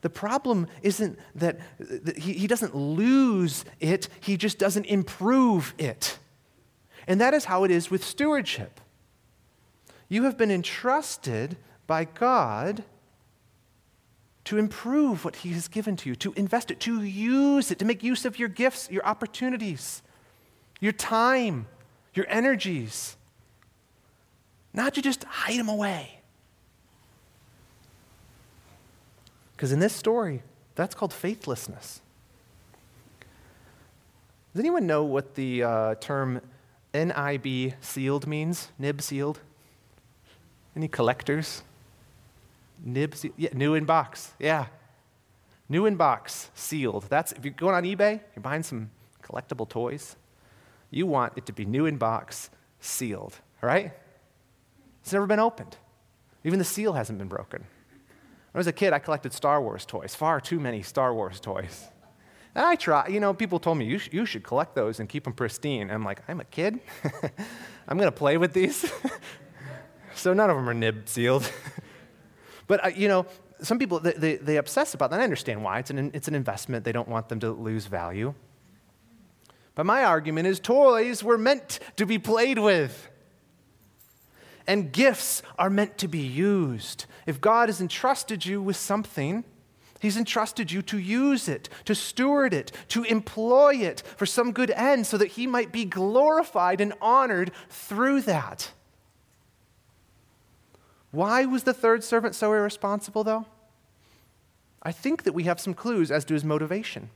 [0.00, 1.58] The problem isn't that
[2.16, 6.18] he, he doesn't lose it, he just doesn't improve it.
[7.08, 8.80] And that is how it is with stewardship.
[10.08, 12.84] You have been entrusted by God
[14.48, 17.84] to improve what He has given to you, to invest it, to use it, to
[17.84, 20.00] make use of your gifts, your opportunities,
[20.80, 21.66] your time,
[22.14, 23.18] your energies.
[24.72, 26.20] Not to just hide them away.
[29.54, 30.42] Because in this story,
[30.76, 32.00] that's called faithlessness.
[34.54, 36.40] Does anyone know what the uh, term
[36.94, 38.70] NIB sealed means?
[38.78, 39.40] Nib sealed?
[40.74, 41.64] Any collectors?
[42.82, 43.34] Nib sealed?
[43.36, 44.32] Yeah, new in box.
[44.38, 44.66] Yeah.
[45.68, 47.04] New in box, sealed.
[47.08, 48.90] That's if you're going on eBay, you're buying some
[49.22, 50.16] collectible toys,
[50.90, 53.92] you want it to be new in box, sealed, right?
[55.02, 55.76] It's never been opened.
[56.44, 57.60] Even the seal hasn't been broken.
[57.60, 61.40] When I was a kid, I collected Star Wars toys, far too many Star Wars
[61.40, 61.88] toys.
[62.54, 65.08] And I try, you know, people told me, you, sh- you should collect those and
[65.08, 65.90] keep them pristine.
[65.90, 66.80] I'm like, I'm a kid.
[67.88, 68.90] I'm going to play with these.
[70.14, 71.50] so none of them are nib sealed.
[72.68, 73.26] but, uh, you know,
[73.60, 75.20] some people, they, they, they, obsess about that.
[75.20, 75.80] I understand why.
[75.80, 76.84] It's an, it's an investment.
[76.84, 78.34] They don't want them to lose value.
[79.74, 83.08] But my argument is toys were meant to be played with.
[84.66, 87.06] And gifts are meant to be used.
[87.26, 89.44] If God has entrusted you with something,
[90.00, 94.70] He's entrusted you to use it, to steward it, to employ it for some good
[94.70, 98.70] end so that He might be glorified and honored through that.
[101.10, 103.46] Why was the third servant so irresponsible, though?
[104.82, 107.10] I think that we have some clues as to his motivation.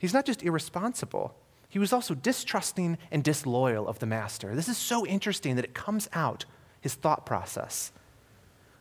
[0.00, 1.34] He's not just irresponsible,
[1.74, 4.54] he was also distrusting and disloyal of the master.
[4.54, 6.44] This is so interesting that it comes out,
[6.80, 7.90] his thought process.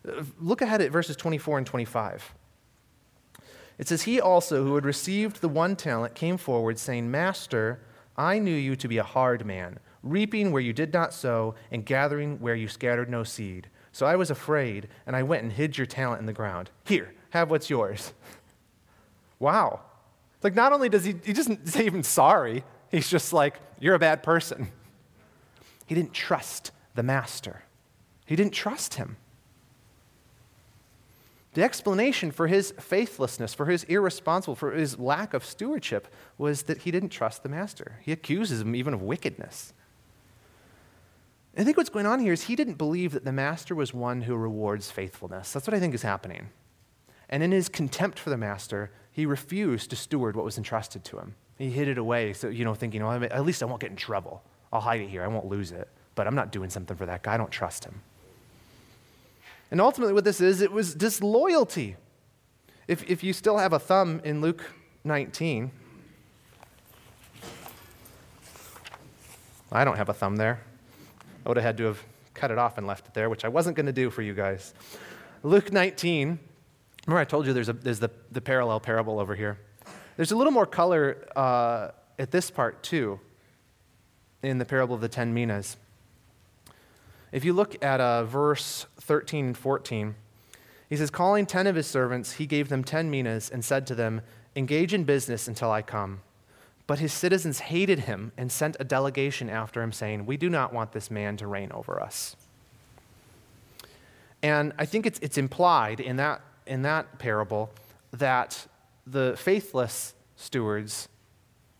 [0.08, 2.36] Uh, look ahead at verses 24 and 25.
[3.80, 7.80] It says, He also, who had received the one talent, came forward, saying, Master,
[8.16, 11.84] I knew you to be a hard man, reaping where you did not sow, and
[11.84, 13.70] gathering where you scattered no seed.
[13.94, 16.72] So I was afraid, and I went and hid your talent in the ground.
[16.84, 18.12] Here, have what's yours.
[19.40, 19.82] wow.
[20.36, 23.96] It's Like, not only does he, he doesn't say even sorry, he's just like, You're
[23.96, 24.68] a bad person.
[25.86, 27.64] He didn't trust the master,
[28.26, 29.18] he didn't trust him.
[31.54, 36.08] The explanation for his faithlessness, for his irresponsible, for his lack of stewardship
[36.38, 38.00] was that he didn't trust the master.
[38.02, 39.74] He accuses him even of wickedness.
[41.56, 44.22] I think what's going on here is he didn't believe that the master was one
[44.22, 45.54] who rewards faithfulness.
[45.54, 46.50] That's what I think is happening.
[47.30, 51.20] And in his contempt for the master, he refused to steward what was entrusted to
[51.20, 51.36] him.
[51.58, 53.96] He hid it away, so, you know, thinking, well, at least I won't get in
[53.96, 54.44] trouble.
[54.72, 55.24] I'll hide it here.
[55.24, 55.88] I won't lose it.
[56.16, 57.36] But I'm not doing something for that guy.
[57.36, 58.02] I don't trust him.
[59.70, 61.96] And ultimately, what this is, it was disloyalty.
[62.88, 64.64] If, if you still have a thumb in Luke
[65.04, 65.72] 19,
[69.72, 70.62] I don't have a thumb there.
[71.46, 73.48] I would have had to have cut it off and left it there, which I
[73.48, 74.74] wasn't going to do for you guys.
[75.44, 76.40] Luke 19,
[77.06, 79.60] Remember, I told you there's, a, there's the, the parallel parable over here.
[80.16, 83.20] There's a little more color uh, at this part, too,
[84.42, 85.76] in the parable of the ten minas.
[87.32, 90.16] If you look at uh, verse 13 and 14,
[90.90, 93.96] he says, Calling ten of his servants, he gave them ten minas and said to
[93.96, 94.22] them,
[94.56, 96.22] Engage in business until I come.
[96.86, 100.74] But his citizens hated him and sent a delegation after him, saying, We do not
[100.74, 102.36] want this man to reign over us.
[104.42, 107.72] And I think it's, it's implied in that, in that parable
[108.12, 108.68] that
[109.08, 111.08] the faithless stewards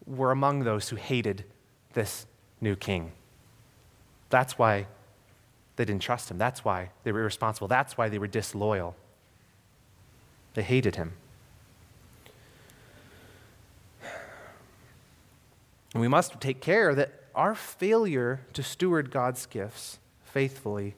[0.06, 1.44] were among those who hated
[1.94, 2.26] this
[2.62, 3.12] new king.
[4.30, 4.88] That's why
[5.76, 6.38] they didn't trust him.
[6.38, 7.68] That's why they were irresponsible.
[7.68, 8.96] That's why they were disloyal.
[10.54, 11.14] They hated him.
[15.94, 20.96] And we must take care that our failure to steward God's gifts faithfully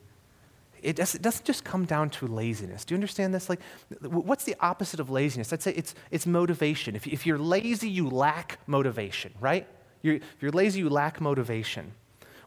[0.85, 2.85] it doesn't, just come down to laziness.
[2.85, 3.49] Do you understand this?
[3.49, 3.59] Like,
[4.01, 5.51] what's the opposite of laziness?
[5.51, 6.95] I'd say it's, it's motivation.
[6.95, 9.67] If, if you're lazy, you lack motivation, right?
[10.03, 11.93] You're, if you're lazy, you lack motivation.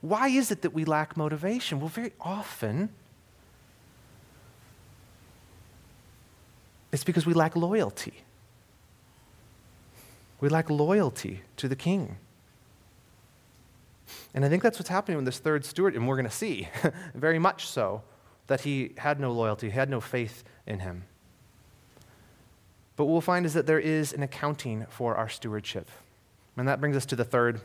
[0.01, 1.81] Why is it that we lack motivation?
[1.81, 2.91] Well, very often,
[6.93, 8.23] it's because we lack loyalty.
[10.41, 12.19] We lack loyalty to the king.
[14.39, 16.69] And I think that's what's happening with this third steward, and we're going to see
[17.17, 18.03] very much so
[18.47, 21.07] that he had no loyalty, he had no faith in him.
[22.95, 25.91] But what we'll find is that there is an accounting for our stewardship.
[26.57, 27.63] And that brings us to the third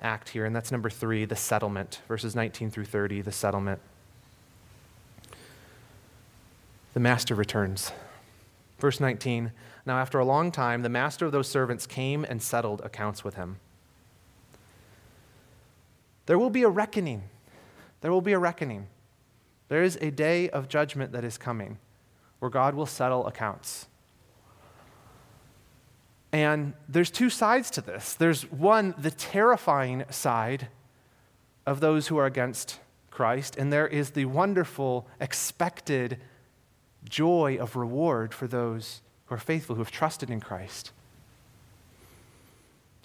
[0.00, 3.80] act here, and that's number three the settlement, verses 19 through 30, the settlement.
[6.94, 7.90] The master returns.
[8.78, 9.50] Verse 19
[9.84, 13.34] Now, after a long time, the master of those servants came and settled accounts with
[13.34, 13.56] him.
[16.28, 17.22] There will be a reckoning.
[18.02, 18.88] There will be a reckoning.
[19.68, 21.78] There is a day of judgment that is coming
[22.38, 23.88] where God will settle accounts.
[26.30, 28.12] And there's two sides to this.
[28.12, 30.68] There's one, the terrifying side
[31.64, 32.78] of those who are against
[33.10, 36.18] Christ, and there is the wonderful, expected
[37.08, 40.92] joy of reward for those who are faithful, who have trusted in Christ.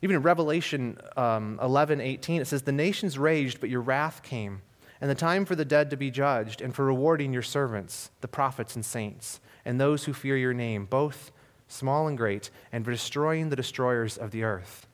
[0.04, 4.62] Even in Revelation um, 11, 18, it says, The nations raged, but your wrath came
[5.04, 8.28] and the time for the dead to be judged, and for rewarding your servants, the
[8.28, 11.32] prophets and saints, and those who fear your name, both
[11.68, 14.88] small and great, and for destroying the destroyers of the earth.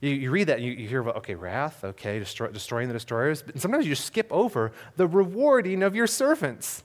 [0.00, 2.94] You, you read that and you, you, hear about, okay, wrath, okay, destroy, destroying the
[2.94, 3.42] destroyers.
[3.42, 6.82] But sometimes you just skip over the rewarding of your servants.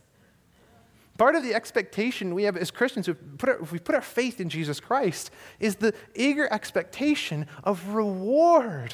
[1.17, 4.81] Part of the expectation we have as Christians, if we, put our faith in Jesus
[4.81, 8.93] Christ, is the eager expectation of reward,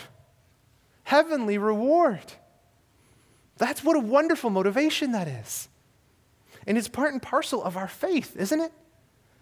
[1.04, 2.34] heavenly reward.
[3.58, 5.68] That's what a wonderful motivation that is.
[6.68, 8.72] And it's part and parcel of our faith, isn't it?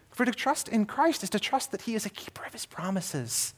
[0.10, 2.66] For to trust in Christ is to trust that He is a keeper of His
[2.66, 3.54] promises,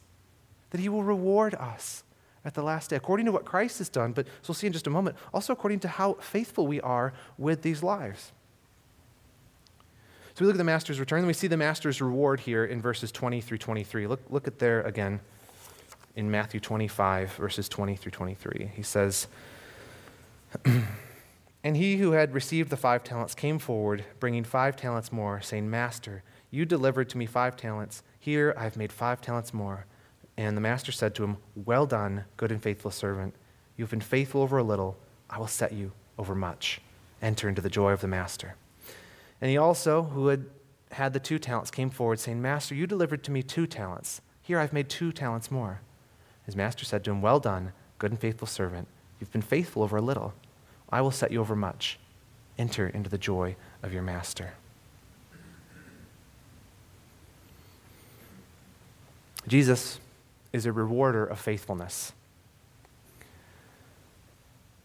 [0.71, 2.03] that He will reward us
[2.43, 4.73] at the last day, according to what Christ has done, but as we'll see in
[4.73, 8.31] just a moment, also according to how faithful we are with these lives.
[10.41, 13.11] We look at the master's return, and we see the master's reward here in verses
[13.11, 14.07] 20 through 23.
[14.07, 15.19] Look, look at there again
[16.15, 18.71] in Matthew 25, verses 20 through 23.
[18.75, 19.27] He says,
[21.63, 25.69] and he who had received the five talents came forward, bringing five talents more, saying,
[25.69, 28.01] Master, you delivered to me five talents.
[28.19, 29.85] Here I have made five talents more.
[30.37, 33.35] And the master said to him, Well done, good and faithful servant.
[33.77, 34.97] You have been faithful over a little.
[35.29, 36.81] I will set you over much.
[37.21, 38.55] Enter into the joy of the master.
[39.41, 40.45] And he also, who had
[40.91, 44.21] had the two talents, came forward, saying, Master, you delivered to me two talents.
[44.41, 45.81] Here I've made two talents more.
[46.45, 48.87] His master said to him, Well done, good and faithful servant.
[49.19, 50.33] You've been faithful over a little.
[50.89, 51.97] I will set you over much.
[52.57, 54.53] Enter into the joy of your master.
[59.47, 59.99] Jesus
[60.53, 62.13] is a rewarder of faithfulness.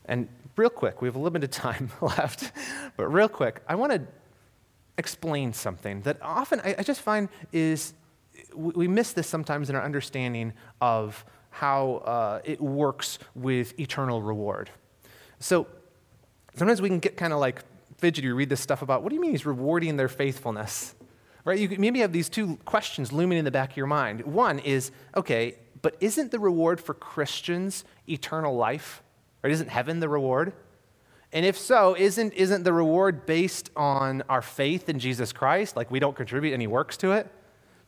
[0.07, 2.53] And real quick, we have a limited time left,
[2.97, 4.03] but real quick, I want to
[4.99, 7.95] explain something that often I, I just find is
[8.55, 14.21] we, we miss this sometimes in our understanding of how uh, it works with eternal
[14.21, 14.71] reward.
[15.39, 15.67] So
[16.55, 17.63] sometimes we can get kind of like
[17.99, 18.29] fidgety.
[18.29, 20.95] read this stuff about what do you mean he's rewarding their faithfulness?
[21.45, 21.59] Right?
[21.59, 24.23] You maybe have these two questions looming in the back of your mind.
[24.23, 29.03] One is, okay, but isn't the reward for Christians eternal life?
[29.43, 29.53] Right?
[29.53, 30.53] Isn't heaven the reward?
[31.37, 35.77] And if so, isn't, isn't the reward based on our faith in Jesus Christ?
[35.77, 37.31] Like we don't contribute any works to it?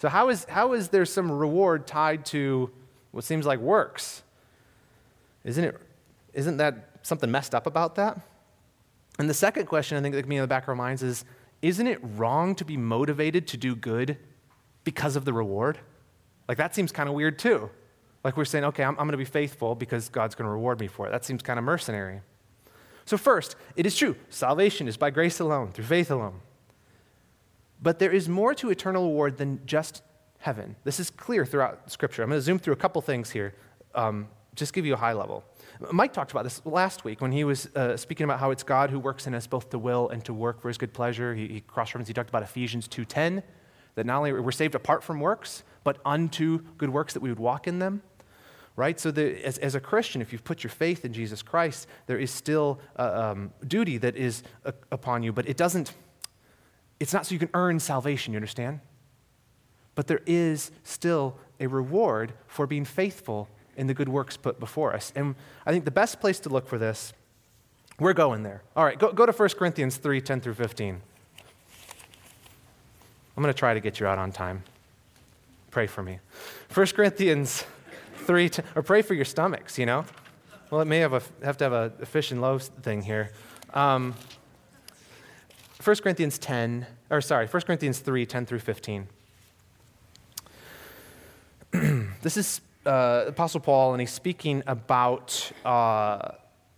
[0.01, 2.70] So, how is, how is there some reward tied to
[3.11, 4.22] what seems like works.
[5.44, 5.80] Isn't, it,
[6.34, 8.20] isn't that something messed up about that?
[9.18, 11.03] And the second question I think that can be in the back of our minds
[11.03, 11.24] is
[11.61, 14.16] isn't it wrong to be motivated to do good
[14.84, 15.78] because of the reward?
[16.46, 17.68] Like, that seems kind of weird too.
[18.22, 20.78] Like, we're saying, okay, I'm, I'm going to be faithful because God's going to reward
[20.78, 21.11] me for it.
[21.11, 22.20] That seems kind of mercenary.
[23.09, 26.40] So, first, it is true salvation is by grace alone, through faith alone.
[27.80, 30.02] But there is more to eternal reward than just
[30.40, 30.76] heaven.
[30.84, 32.22] This is clear throughout Scripture.
[32.22, 33.54] I'm going to zoom through a couple things here,
[33.94, 35.42] um, just give you a high level.
[35.90, 38.90] Mike talked about this last week when he was uh, speaking about how it's God
[38.90, 41.34] who works in us both to will and to work for his good pleasure.
[41.34, 43.42] He, he cross-referenced, he talked about Ephesians 2.10,
[43.94, 47.38] that not only we're saved apart from works, but unto good works that we would
[47.38, 48.02] walk in them.
[48.79, 49.01] Right?
[49.01, 52.31] So, as, as a Christian, if you've put your faith in Jesus Christ, there is
[52.31, 54.45] still um, duty that is
[54.93, 55.95] upon you, but it doesn't,
[57.01, 58.79] it's not so you can earn salvation, you understand?
[59.97, 64.95] But there is still a reward for being faithful in the good works put before
[64.95, 65.12] us.
[65.16, 65.35] And
[65.66, 67.12] I think the best place to look for this,
[67.99, 68.62] we're going there.
[68.76, 71.01] All right, go, go to 1 Corinthians 3 10 through 15.
[73.37, 74.62] I'm going to try to get you out on time.
[75.72, 76.20] Pray for me.
[76.72, 77.64] 1 Corinthians
[78.18, 80.04] 3 10, or pray for your stomachs, you know?
[80.70, 83.30] Well, it may have, a, have to have a fish and loaves thing here.
[83.72, 84.14] Um,
[85.82, 89.06] 1 Corinthians 10, or sorry, 1 Corinthians 3 10 through 15.
[92.22, 96.32] this is uh, Apostle Paul, and he's speaking about uh,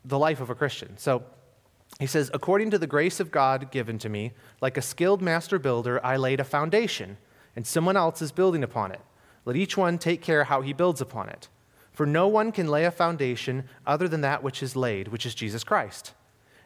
[0.04, 0.96] the life of a Christian.
[0.98, 1.22] So
[1.98, 5.58] he says, According to the grace of God given to me, like a skilled master
[5.58, 7.16] builder, I laid a foundation,
[7.56, 9.00] and someone else is building upon it.
[9.50, 11.48] Let each one take care how he builds upon it.
[11.90, 15.34] For no one can lay a foundation other than that which is laid, which is
[15.34, 16.14] Jesus Christ.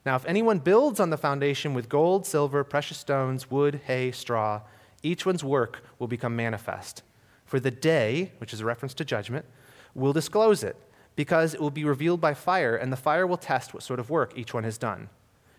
[0.04, 4.60] Now, if anyone builds on the foundation with gold, silver, precious stones, wood, hay, straw,
[5.02, 7.02] each one's work will become manifest
[7.46, 9.46] for the day, which is a reference to judgment,
[9.94, 10.76] will disclose it,
[11.16, 14.10] because it will be revealed by fire, and the fire will test what sort of
[14.10, 15.08] work each one has done.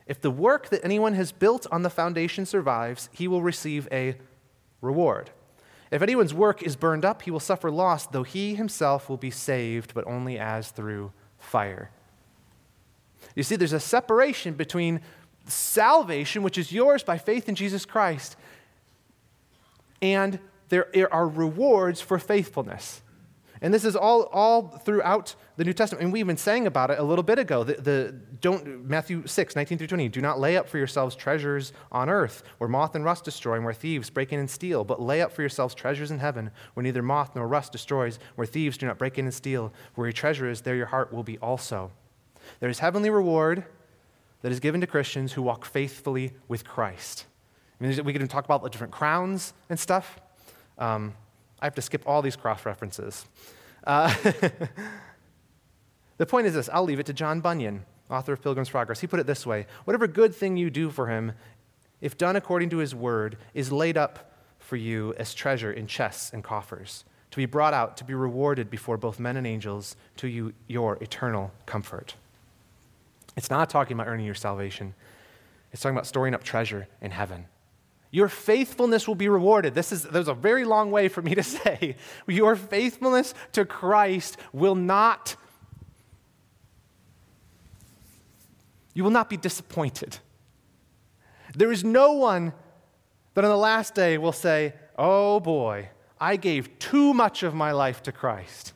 [0.05, 4.15] If the work that anyone has built on the foundation survives, he will receive a
[4.79, 5.31] reward.
[5.95, 9.31] If anyone's work is burned up, he will suffer loss, though he himself will be
[9.31, 11.89] saved, but only as through fire.
[13.33, 14.99] You see, there's a separation between
[15.47, 18.35] salvation, which is yours by faith in Jesus Christ,
[20.01, 20.37] and
[20.67, 23.01] there are rewards for faithfulness.
[23.65, 26.03] And this is all, all throughout the New Testament.
[26.03, 27.63] And we even sang about it a little bit ago.
[27.63, 30.07] The, the, don't, Matthew 6, 19 through 20.
[30.09, 33.65] Do not lay up for yourselves treasures on earth, where moth and rust destroy, and
[33.65, 34.83] where thieves break in and steal.
[34.83, 38.45] But lay up for yourselves treasures in heaven, where neither moth nor rust destroys, where
[38.45, 39.73] thieves do not break in and steal.
[39.95, 41.89] Where your treasure is, there your heart will be also.
[42.59, 43.65] There is heavenly reward
[44.43, 47.25] that is given to Christians who walk faithfully with Christ.
[47.81, 50.19] I mean, we can talk about the different crowns and stuff.
[50.77, 51.15] Um,
[51.59, 53.25] I have to skip all these cross references.
[53.85, 54.13] Uh,
[56.17, 58.99] the point is this I'll leave it to John Bunyan, author of Pilgrim's Progress.
[58.99, 61.33] He put it this way Whatever good thing you do for him,
[62.01, 66.31] if done according to his word, is laid up for you as treasure in chests
[66.33, 70.27] and coffers, to be brought out, to be rewarded before both men and angels, to
[70.27, 72.15] you, your eternal comfort.
[73.37, 74.95] It's not talking about earning your salvation,
[75.71, 77.45] it's talking about storing up treasure in heaven.
[78.15, 79.75] Your faithfulness will be rewarded.
[79.75, 81.97] This is there's a very long way for me to say.
[82.25, 85.35] Your faithfulness to Christ will not
[88.93, 90.19] you will not be disappointed.
[91.57, 92.53] There is no one
[93.33, 97.73] that on the last day will say, "Oh boy, I gave too much of my
[97.73, 98.71] life to Christ.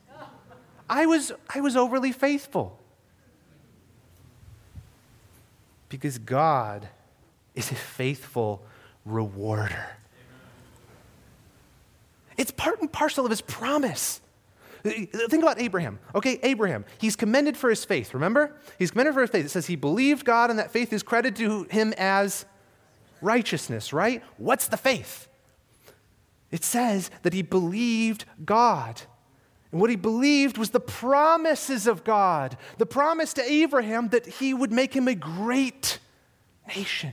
[0.86, 2.78] I was I was overly faithful."
[5.88, 6.88] Because God
[7.54, 8.62] is a faithful
[9.04, 9.86] rewarder.
[12.36, 14.20] It's part and parcel of his promise.
[14.82, 15.98] Think about Abraham.
[16.14, 18.56] Okay, Abraham, he's commended for his faith, remember?
[18.78, 19.44] He's commended for his faith.
[19.44, 22.46] It says he believed God, and that faith is credited to him as
[23.20, 24.22] righteousness, right?
[24.38, 25.28] What's the faith?
[26.50, 29.02] It says that he believed God.
[29.70, 34.54] And what he believed was the promises of God, the promise to Abraham that he
[34.54, 35.98] would make him a great
[36.66, 37.12] nation.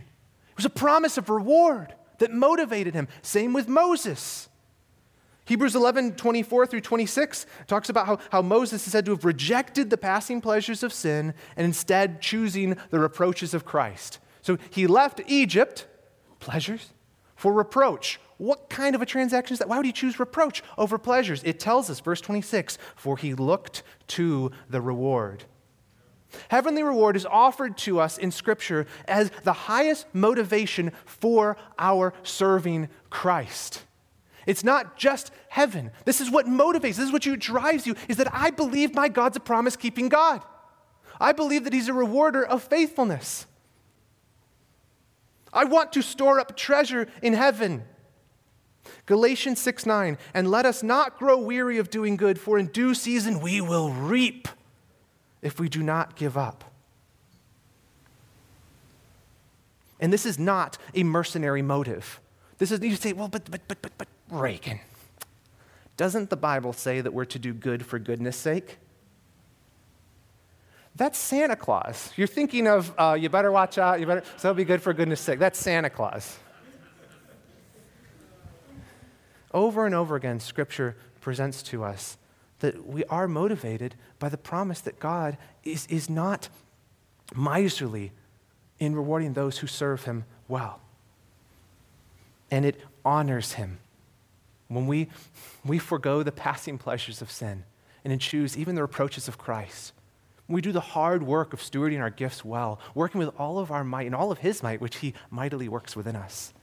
[0.58, 3.08] It was a promise of reward that motivated him.
[3.22, 4.50] Same with Moses.
[5.46, 9.92] Hebrews 11, 24 through 26 talks about how, how Moses is said to have rejected
[9.92, 14.18] the passing pleasures of sin and instead choosing the reproaches of Christ.
[14.42, 15.86] So he left Egypt,
[16.40, 16.92] pleasures,
[17.36, 18.20] for reproach.
[18.38, 19.70] What kind of a transaction is that?
[19.70, 21.44] Why would he choose reproach over pleasures?
[21.44, 25.44] It tells us, verse 26, for he looked to the reward.
[26.50, 32.90] Heavenly reward is offered to us in Scripture as the highest motivation for our serving
[33.10, 33.84] Christ.
[34.46, 35.92] It's not just heaven.
[36.06, 39.10] This is what motivates, this is what you, drives you, is that I believe my
[39.10, 40.42] God's a promise keeping God.
[41.20, 43.46] I believe that He's a rewarder of faithfulness.
[45.52, 47.84] I want to store up treasure in heaven.
[49.06, 52.94] Galatians 6 9, and let us not grow weary of doing good, for in due
[52.94, 54.48] season we will reap
[55.42, 56.64] if we do not give up.
[60.00, 62.20] And this is not a mercenary motive.
[62.58, 64.80] This is, you say, well, but, but, but, but, but, Reagan,
[65.96, 68.78] doesn't the Bible say that we're to do good for goodness sake?
[70.96, 72.12] That's Santa Claus.
[72.16, 75.22] You're thinking of, uh, you better watch out, you better, so be good for goodness
[75.22, 75.40] sake.
[75.40, 76.38] That's Santa Claus.
[79.54, 82.18] Over and over again, Scripture presents to us
[82.60, 86.50] that we are motivated by the promise that God is, is not
[87.36, 88.12] miserly
[88.80, 90.80] in rewarding those who serve Him well.
[92.50, 93.80] And it honors Him
[94.68, 95.10] when we,
[95.66, 97.64] we forego the passing pleasures of sin
[98.04, 99.94] and choose even the reproaches of Christ.
[100.46, 103.70] When we do the hard work of stewarding our gifts well, working with all of
[103.70, 106.54] our might and all of His might, which He mightily works within us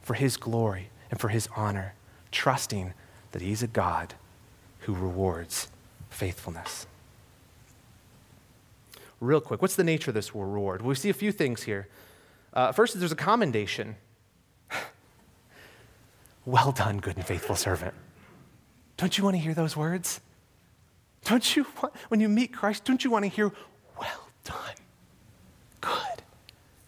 [0.00, 1.94] for His glory and for His honor,
[2.30, 2.94] trusting
[3.32, 4.14] that He's a God
[4.80, 5.68] who rewards
[6.10, 6.86] faithfulness.
[9.20, 10.82] Real quick, what's the nature of this reward?
[10.82, 11.88] Well, we see a few things here.
[12.52, 13.96] Uh, first, there's a commendation.
[16.44, 17.94] well done, good and faithful servant.
[18.96, 20.20] Don't you want to hear those words?
[21.24, 23.50] Don't you want, when you meet Christ, don't you want to hear,
[23.98, 24.74] well done,
[25.80, 26.22] good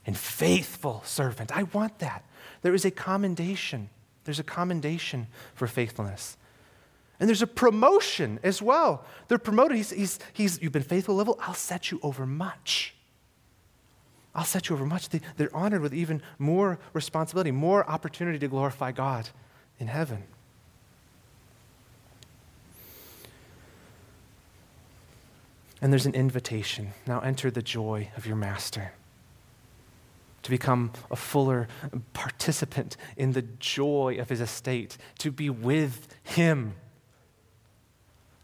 [0.06, 1.56] and faithful servant?
[1.56, 2.24] I want that.
[2.62, 3.90] There is a commendation.
[4.24, 6.36] There's a commendation for faithfulness.
[7.20, 9.04] And there's a promotion as well.
[9.26, 9.76] They're promoted.
[9.76, 12.94] He's, he's, he's, you've been faithful level, I'll set you over much.
[14.34, 15.08] I'll set you over much.
[15.08, 19.30] They, they're honored with even more responsibility, more opportunity to glorify God
[19.80, 20.24] in heaven.
[25.80, 26.92] And there's an invitation.
[27.06, 28.92] Now enter the joy of your master.
[30.44, 31.68] To become a fuller
[32.12, 36.74] participant in the joy of his estate, to be with him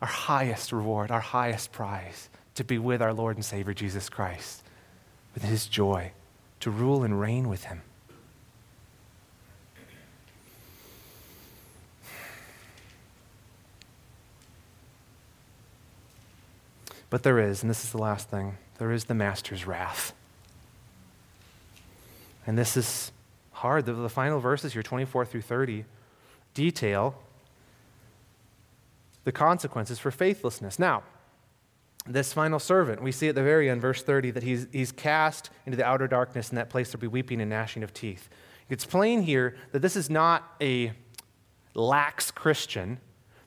[0.05, 4.63] our highest reward, our highest prize, to be with our Lord and Savior Jesus Christ,
[5.33, 6.13] with his joy,
[6.61, 7.81] to rule and reign with him.
[17.09, 20.13] But there is, and this is the last thing, there is the master's wrath.
[22.47, 23.11] And this is
[23.53, 23.87] hard.
[23.87, 25.87] The, the final verses here, 24 through 30,
[26.53, 27.15] detail
[29.25, 30.79] the consequences for faithlessness.
[30.79, 31.03] Now,
[32.07, 35.51] this final servant, we see at the very end, verse 30, that he's, he's cast
[35.64, 38.29] into the outer darkness, and that place there'll be weeping and gnashing of teeth.
[38.68, 40.93] It's plain here that this is not a
[41.75, 43.01] lax Christian.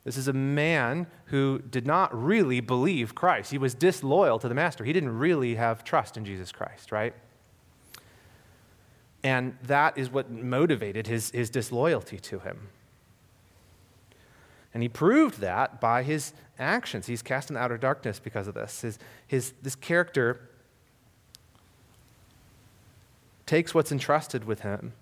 [0.03, 3.51] This is a man who did not really believe Christ.
[3.51, 4.84] He was disloyal to the master.
[4.84, 7.13] He didn't really have trust in Jesus Christ, right?
[9.23, 12.69] And that is what motivated his, his disloyalty to him.
[14.78, 17.07] And he proved that by his actions.
[17.07, 18.82] He's cast in outer darkness because of this.
[18.82, 20.39] His, his, this character
[23.47, 24.93] takes what's entrusted with him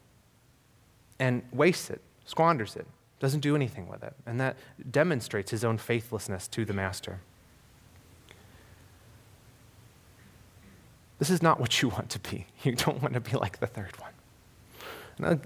[1.19, 2.87] and wastes it, squanders it,
[3.19, 4.13] doesn't do anything with it.
[4.25, 4.55] And that
[4.91, 7.19] demonstrates his own faithlessness to the master.
[11.19, 12.47] This is not what you want to be.
[12.63, 14.13] You don't want to be like the third one.
[15.17, 15.41] And I'll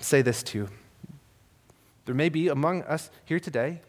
[0.00, 0.70] say this too
[2.04, 3.80] there may be among us here today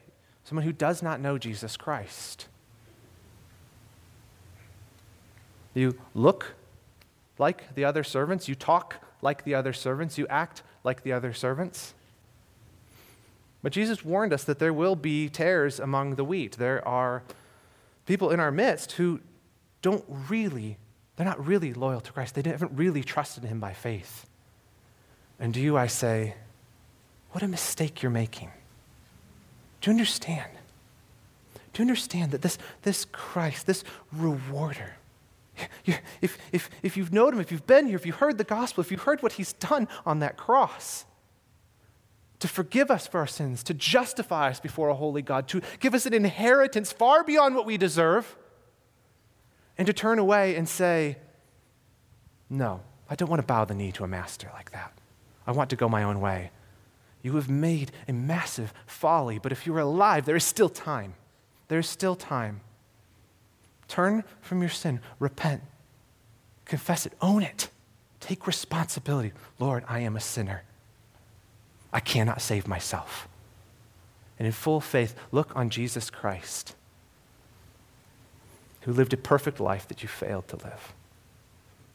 [0.43, 2.47] someone who does not know Jesus Christ.
[5.73, 6.53] You look
[7.37, 11.33] like the other servants, you talk like the other servants, you act like the other
[11.33, 11.93] servants.
[13.61, 16.57] But Jesus warned us that there will be tares among the wheat.
[16.57, 17.23] There are
[18.05, 19.19] people in our midst who
[19.81, 20.77] don't really,
[21.15, 22.35] they're not really loyal to Christ.
[22.35, 24.27] They haven't really trusted Him by faith.
[25.39, 26.35] And to you, I say,
[27.35, 28.49] what a mistake you're making.
[29.81, 30.49] Do you understand?
[31.73, 33.83] Do you understand that this, this Christ, this
[34.13, 34.95] rewarder,
[36.21, 38.79] if, if, if you've known him, if you've been here, if you've heard the gospel,
[38.79, 41.03] if you've heard what he's done on that cross,
[42.39, 45.93] to forgive us for our sins, to justify us before a holy God, to give
[45.93, 48.37] us an inheritance far beyond what we deserve,
[49.77, 51.17] and to turn away and say,
[52.49, 52.79] No,
[53.09, 54.93] I don't want to bow the knee to a master like that.
[55.45, 56.51] I want to go my own way.
[57.25, 61.15] You have made a massive folly, but if you are alive, there is still time.
[61.69, 62.61] There is still time.
[63.87, 65.63] Turn from your sin, repent,
[66.65, 67.69] confess it, own it,
[68.19, 69.31] take responsibility.
[69.57, 70.65] Lord, I am a sinner.
[71.91, 73.27] I cannot save myself.
[74.37, 76.75] And in full faith, look on Jesus Christ,
[78.81, 80.93] who lived a perfect life that you failed to live,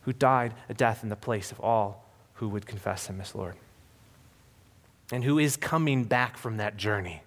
[0.02, 2.04] who died a death in the place of all
[2.34, 3.54] who would confess him as Lord
[5.12, 7.22] and who is coming back from that journey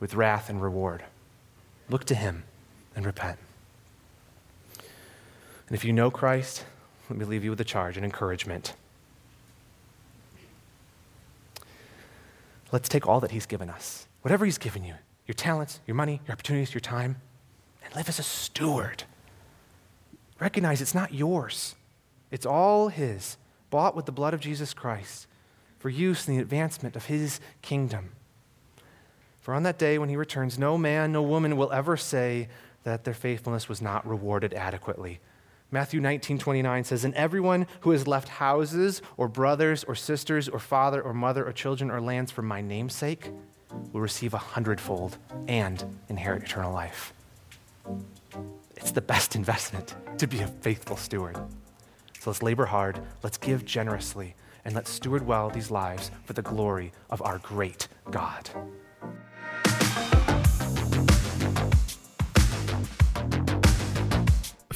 [0.00, 1.04] with wrath and reward.
[1.88, 2.44] Look to him
[2.94, 3.38] and repent.
[4.78, 6.64] And if you know Christ,
[7.08, 8.74] let me leave you with a charge and encouragement.
[12.72, 14.94] Let's take all that he's given us, whatever he's given you
[15.26, 17.16] your talents, your money, your opportunities, your time
[17.84, 19.04] and live as a steward.
[20.40, 21.74] Recognize it's not yours,
[22.30, 23.36] it's all his,
[23.70, 25.26] bought with the blood of Jesus Christ
[25.84, 28.12] for use in the advancement of his kingdom.
[29.42, 32.48] For on that day when he returns, no man, no woman will ever say
[32.84, 35.20] that their faithfulness was not rewarded adequately.
[35.70, 40.58] Matthew 19, 29 says, And everyone who has left houses, or brothers, or sisters, or
[40.58, 43.28] father, or mother, or children, or lands for my name's sake
[43.92, 45.18] will receive a hundredfold
[45.48, 47.12] and inherit eternal life.
[48.78, 51.36] It's the best investment to be a faithful steward.
[52.20, 54.34] So let's labor hard, let's give generously,
[54.64, 58.50] and let's steward well these lives for the glory of our great God.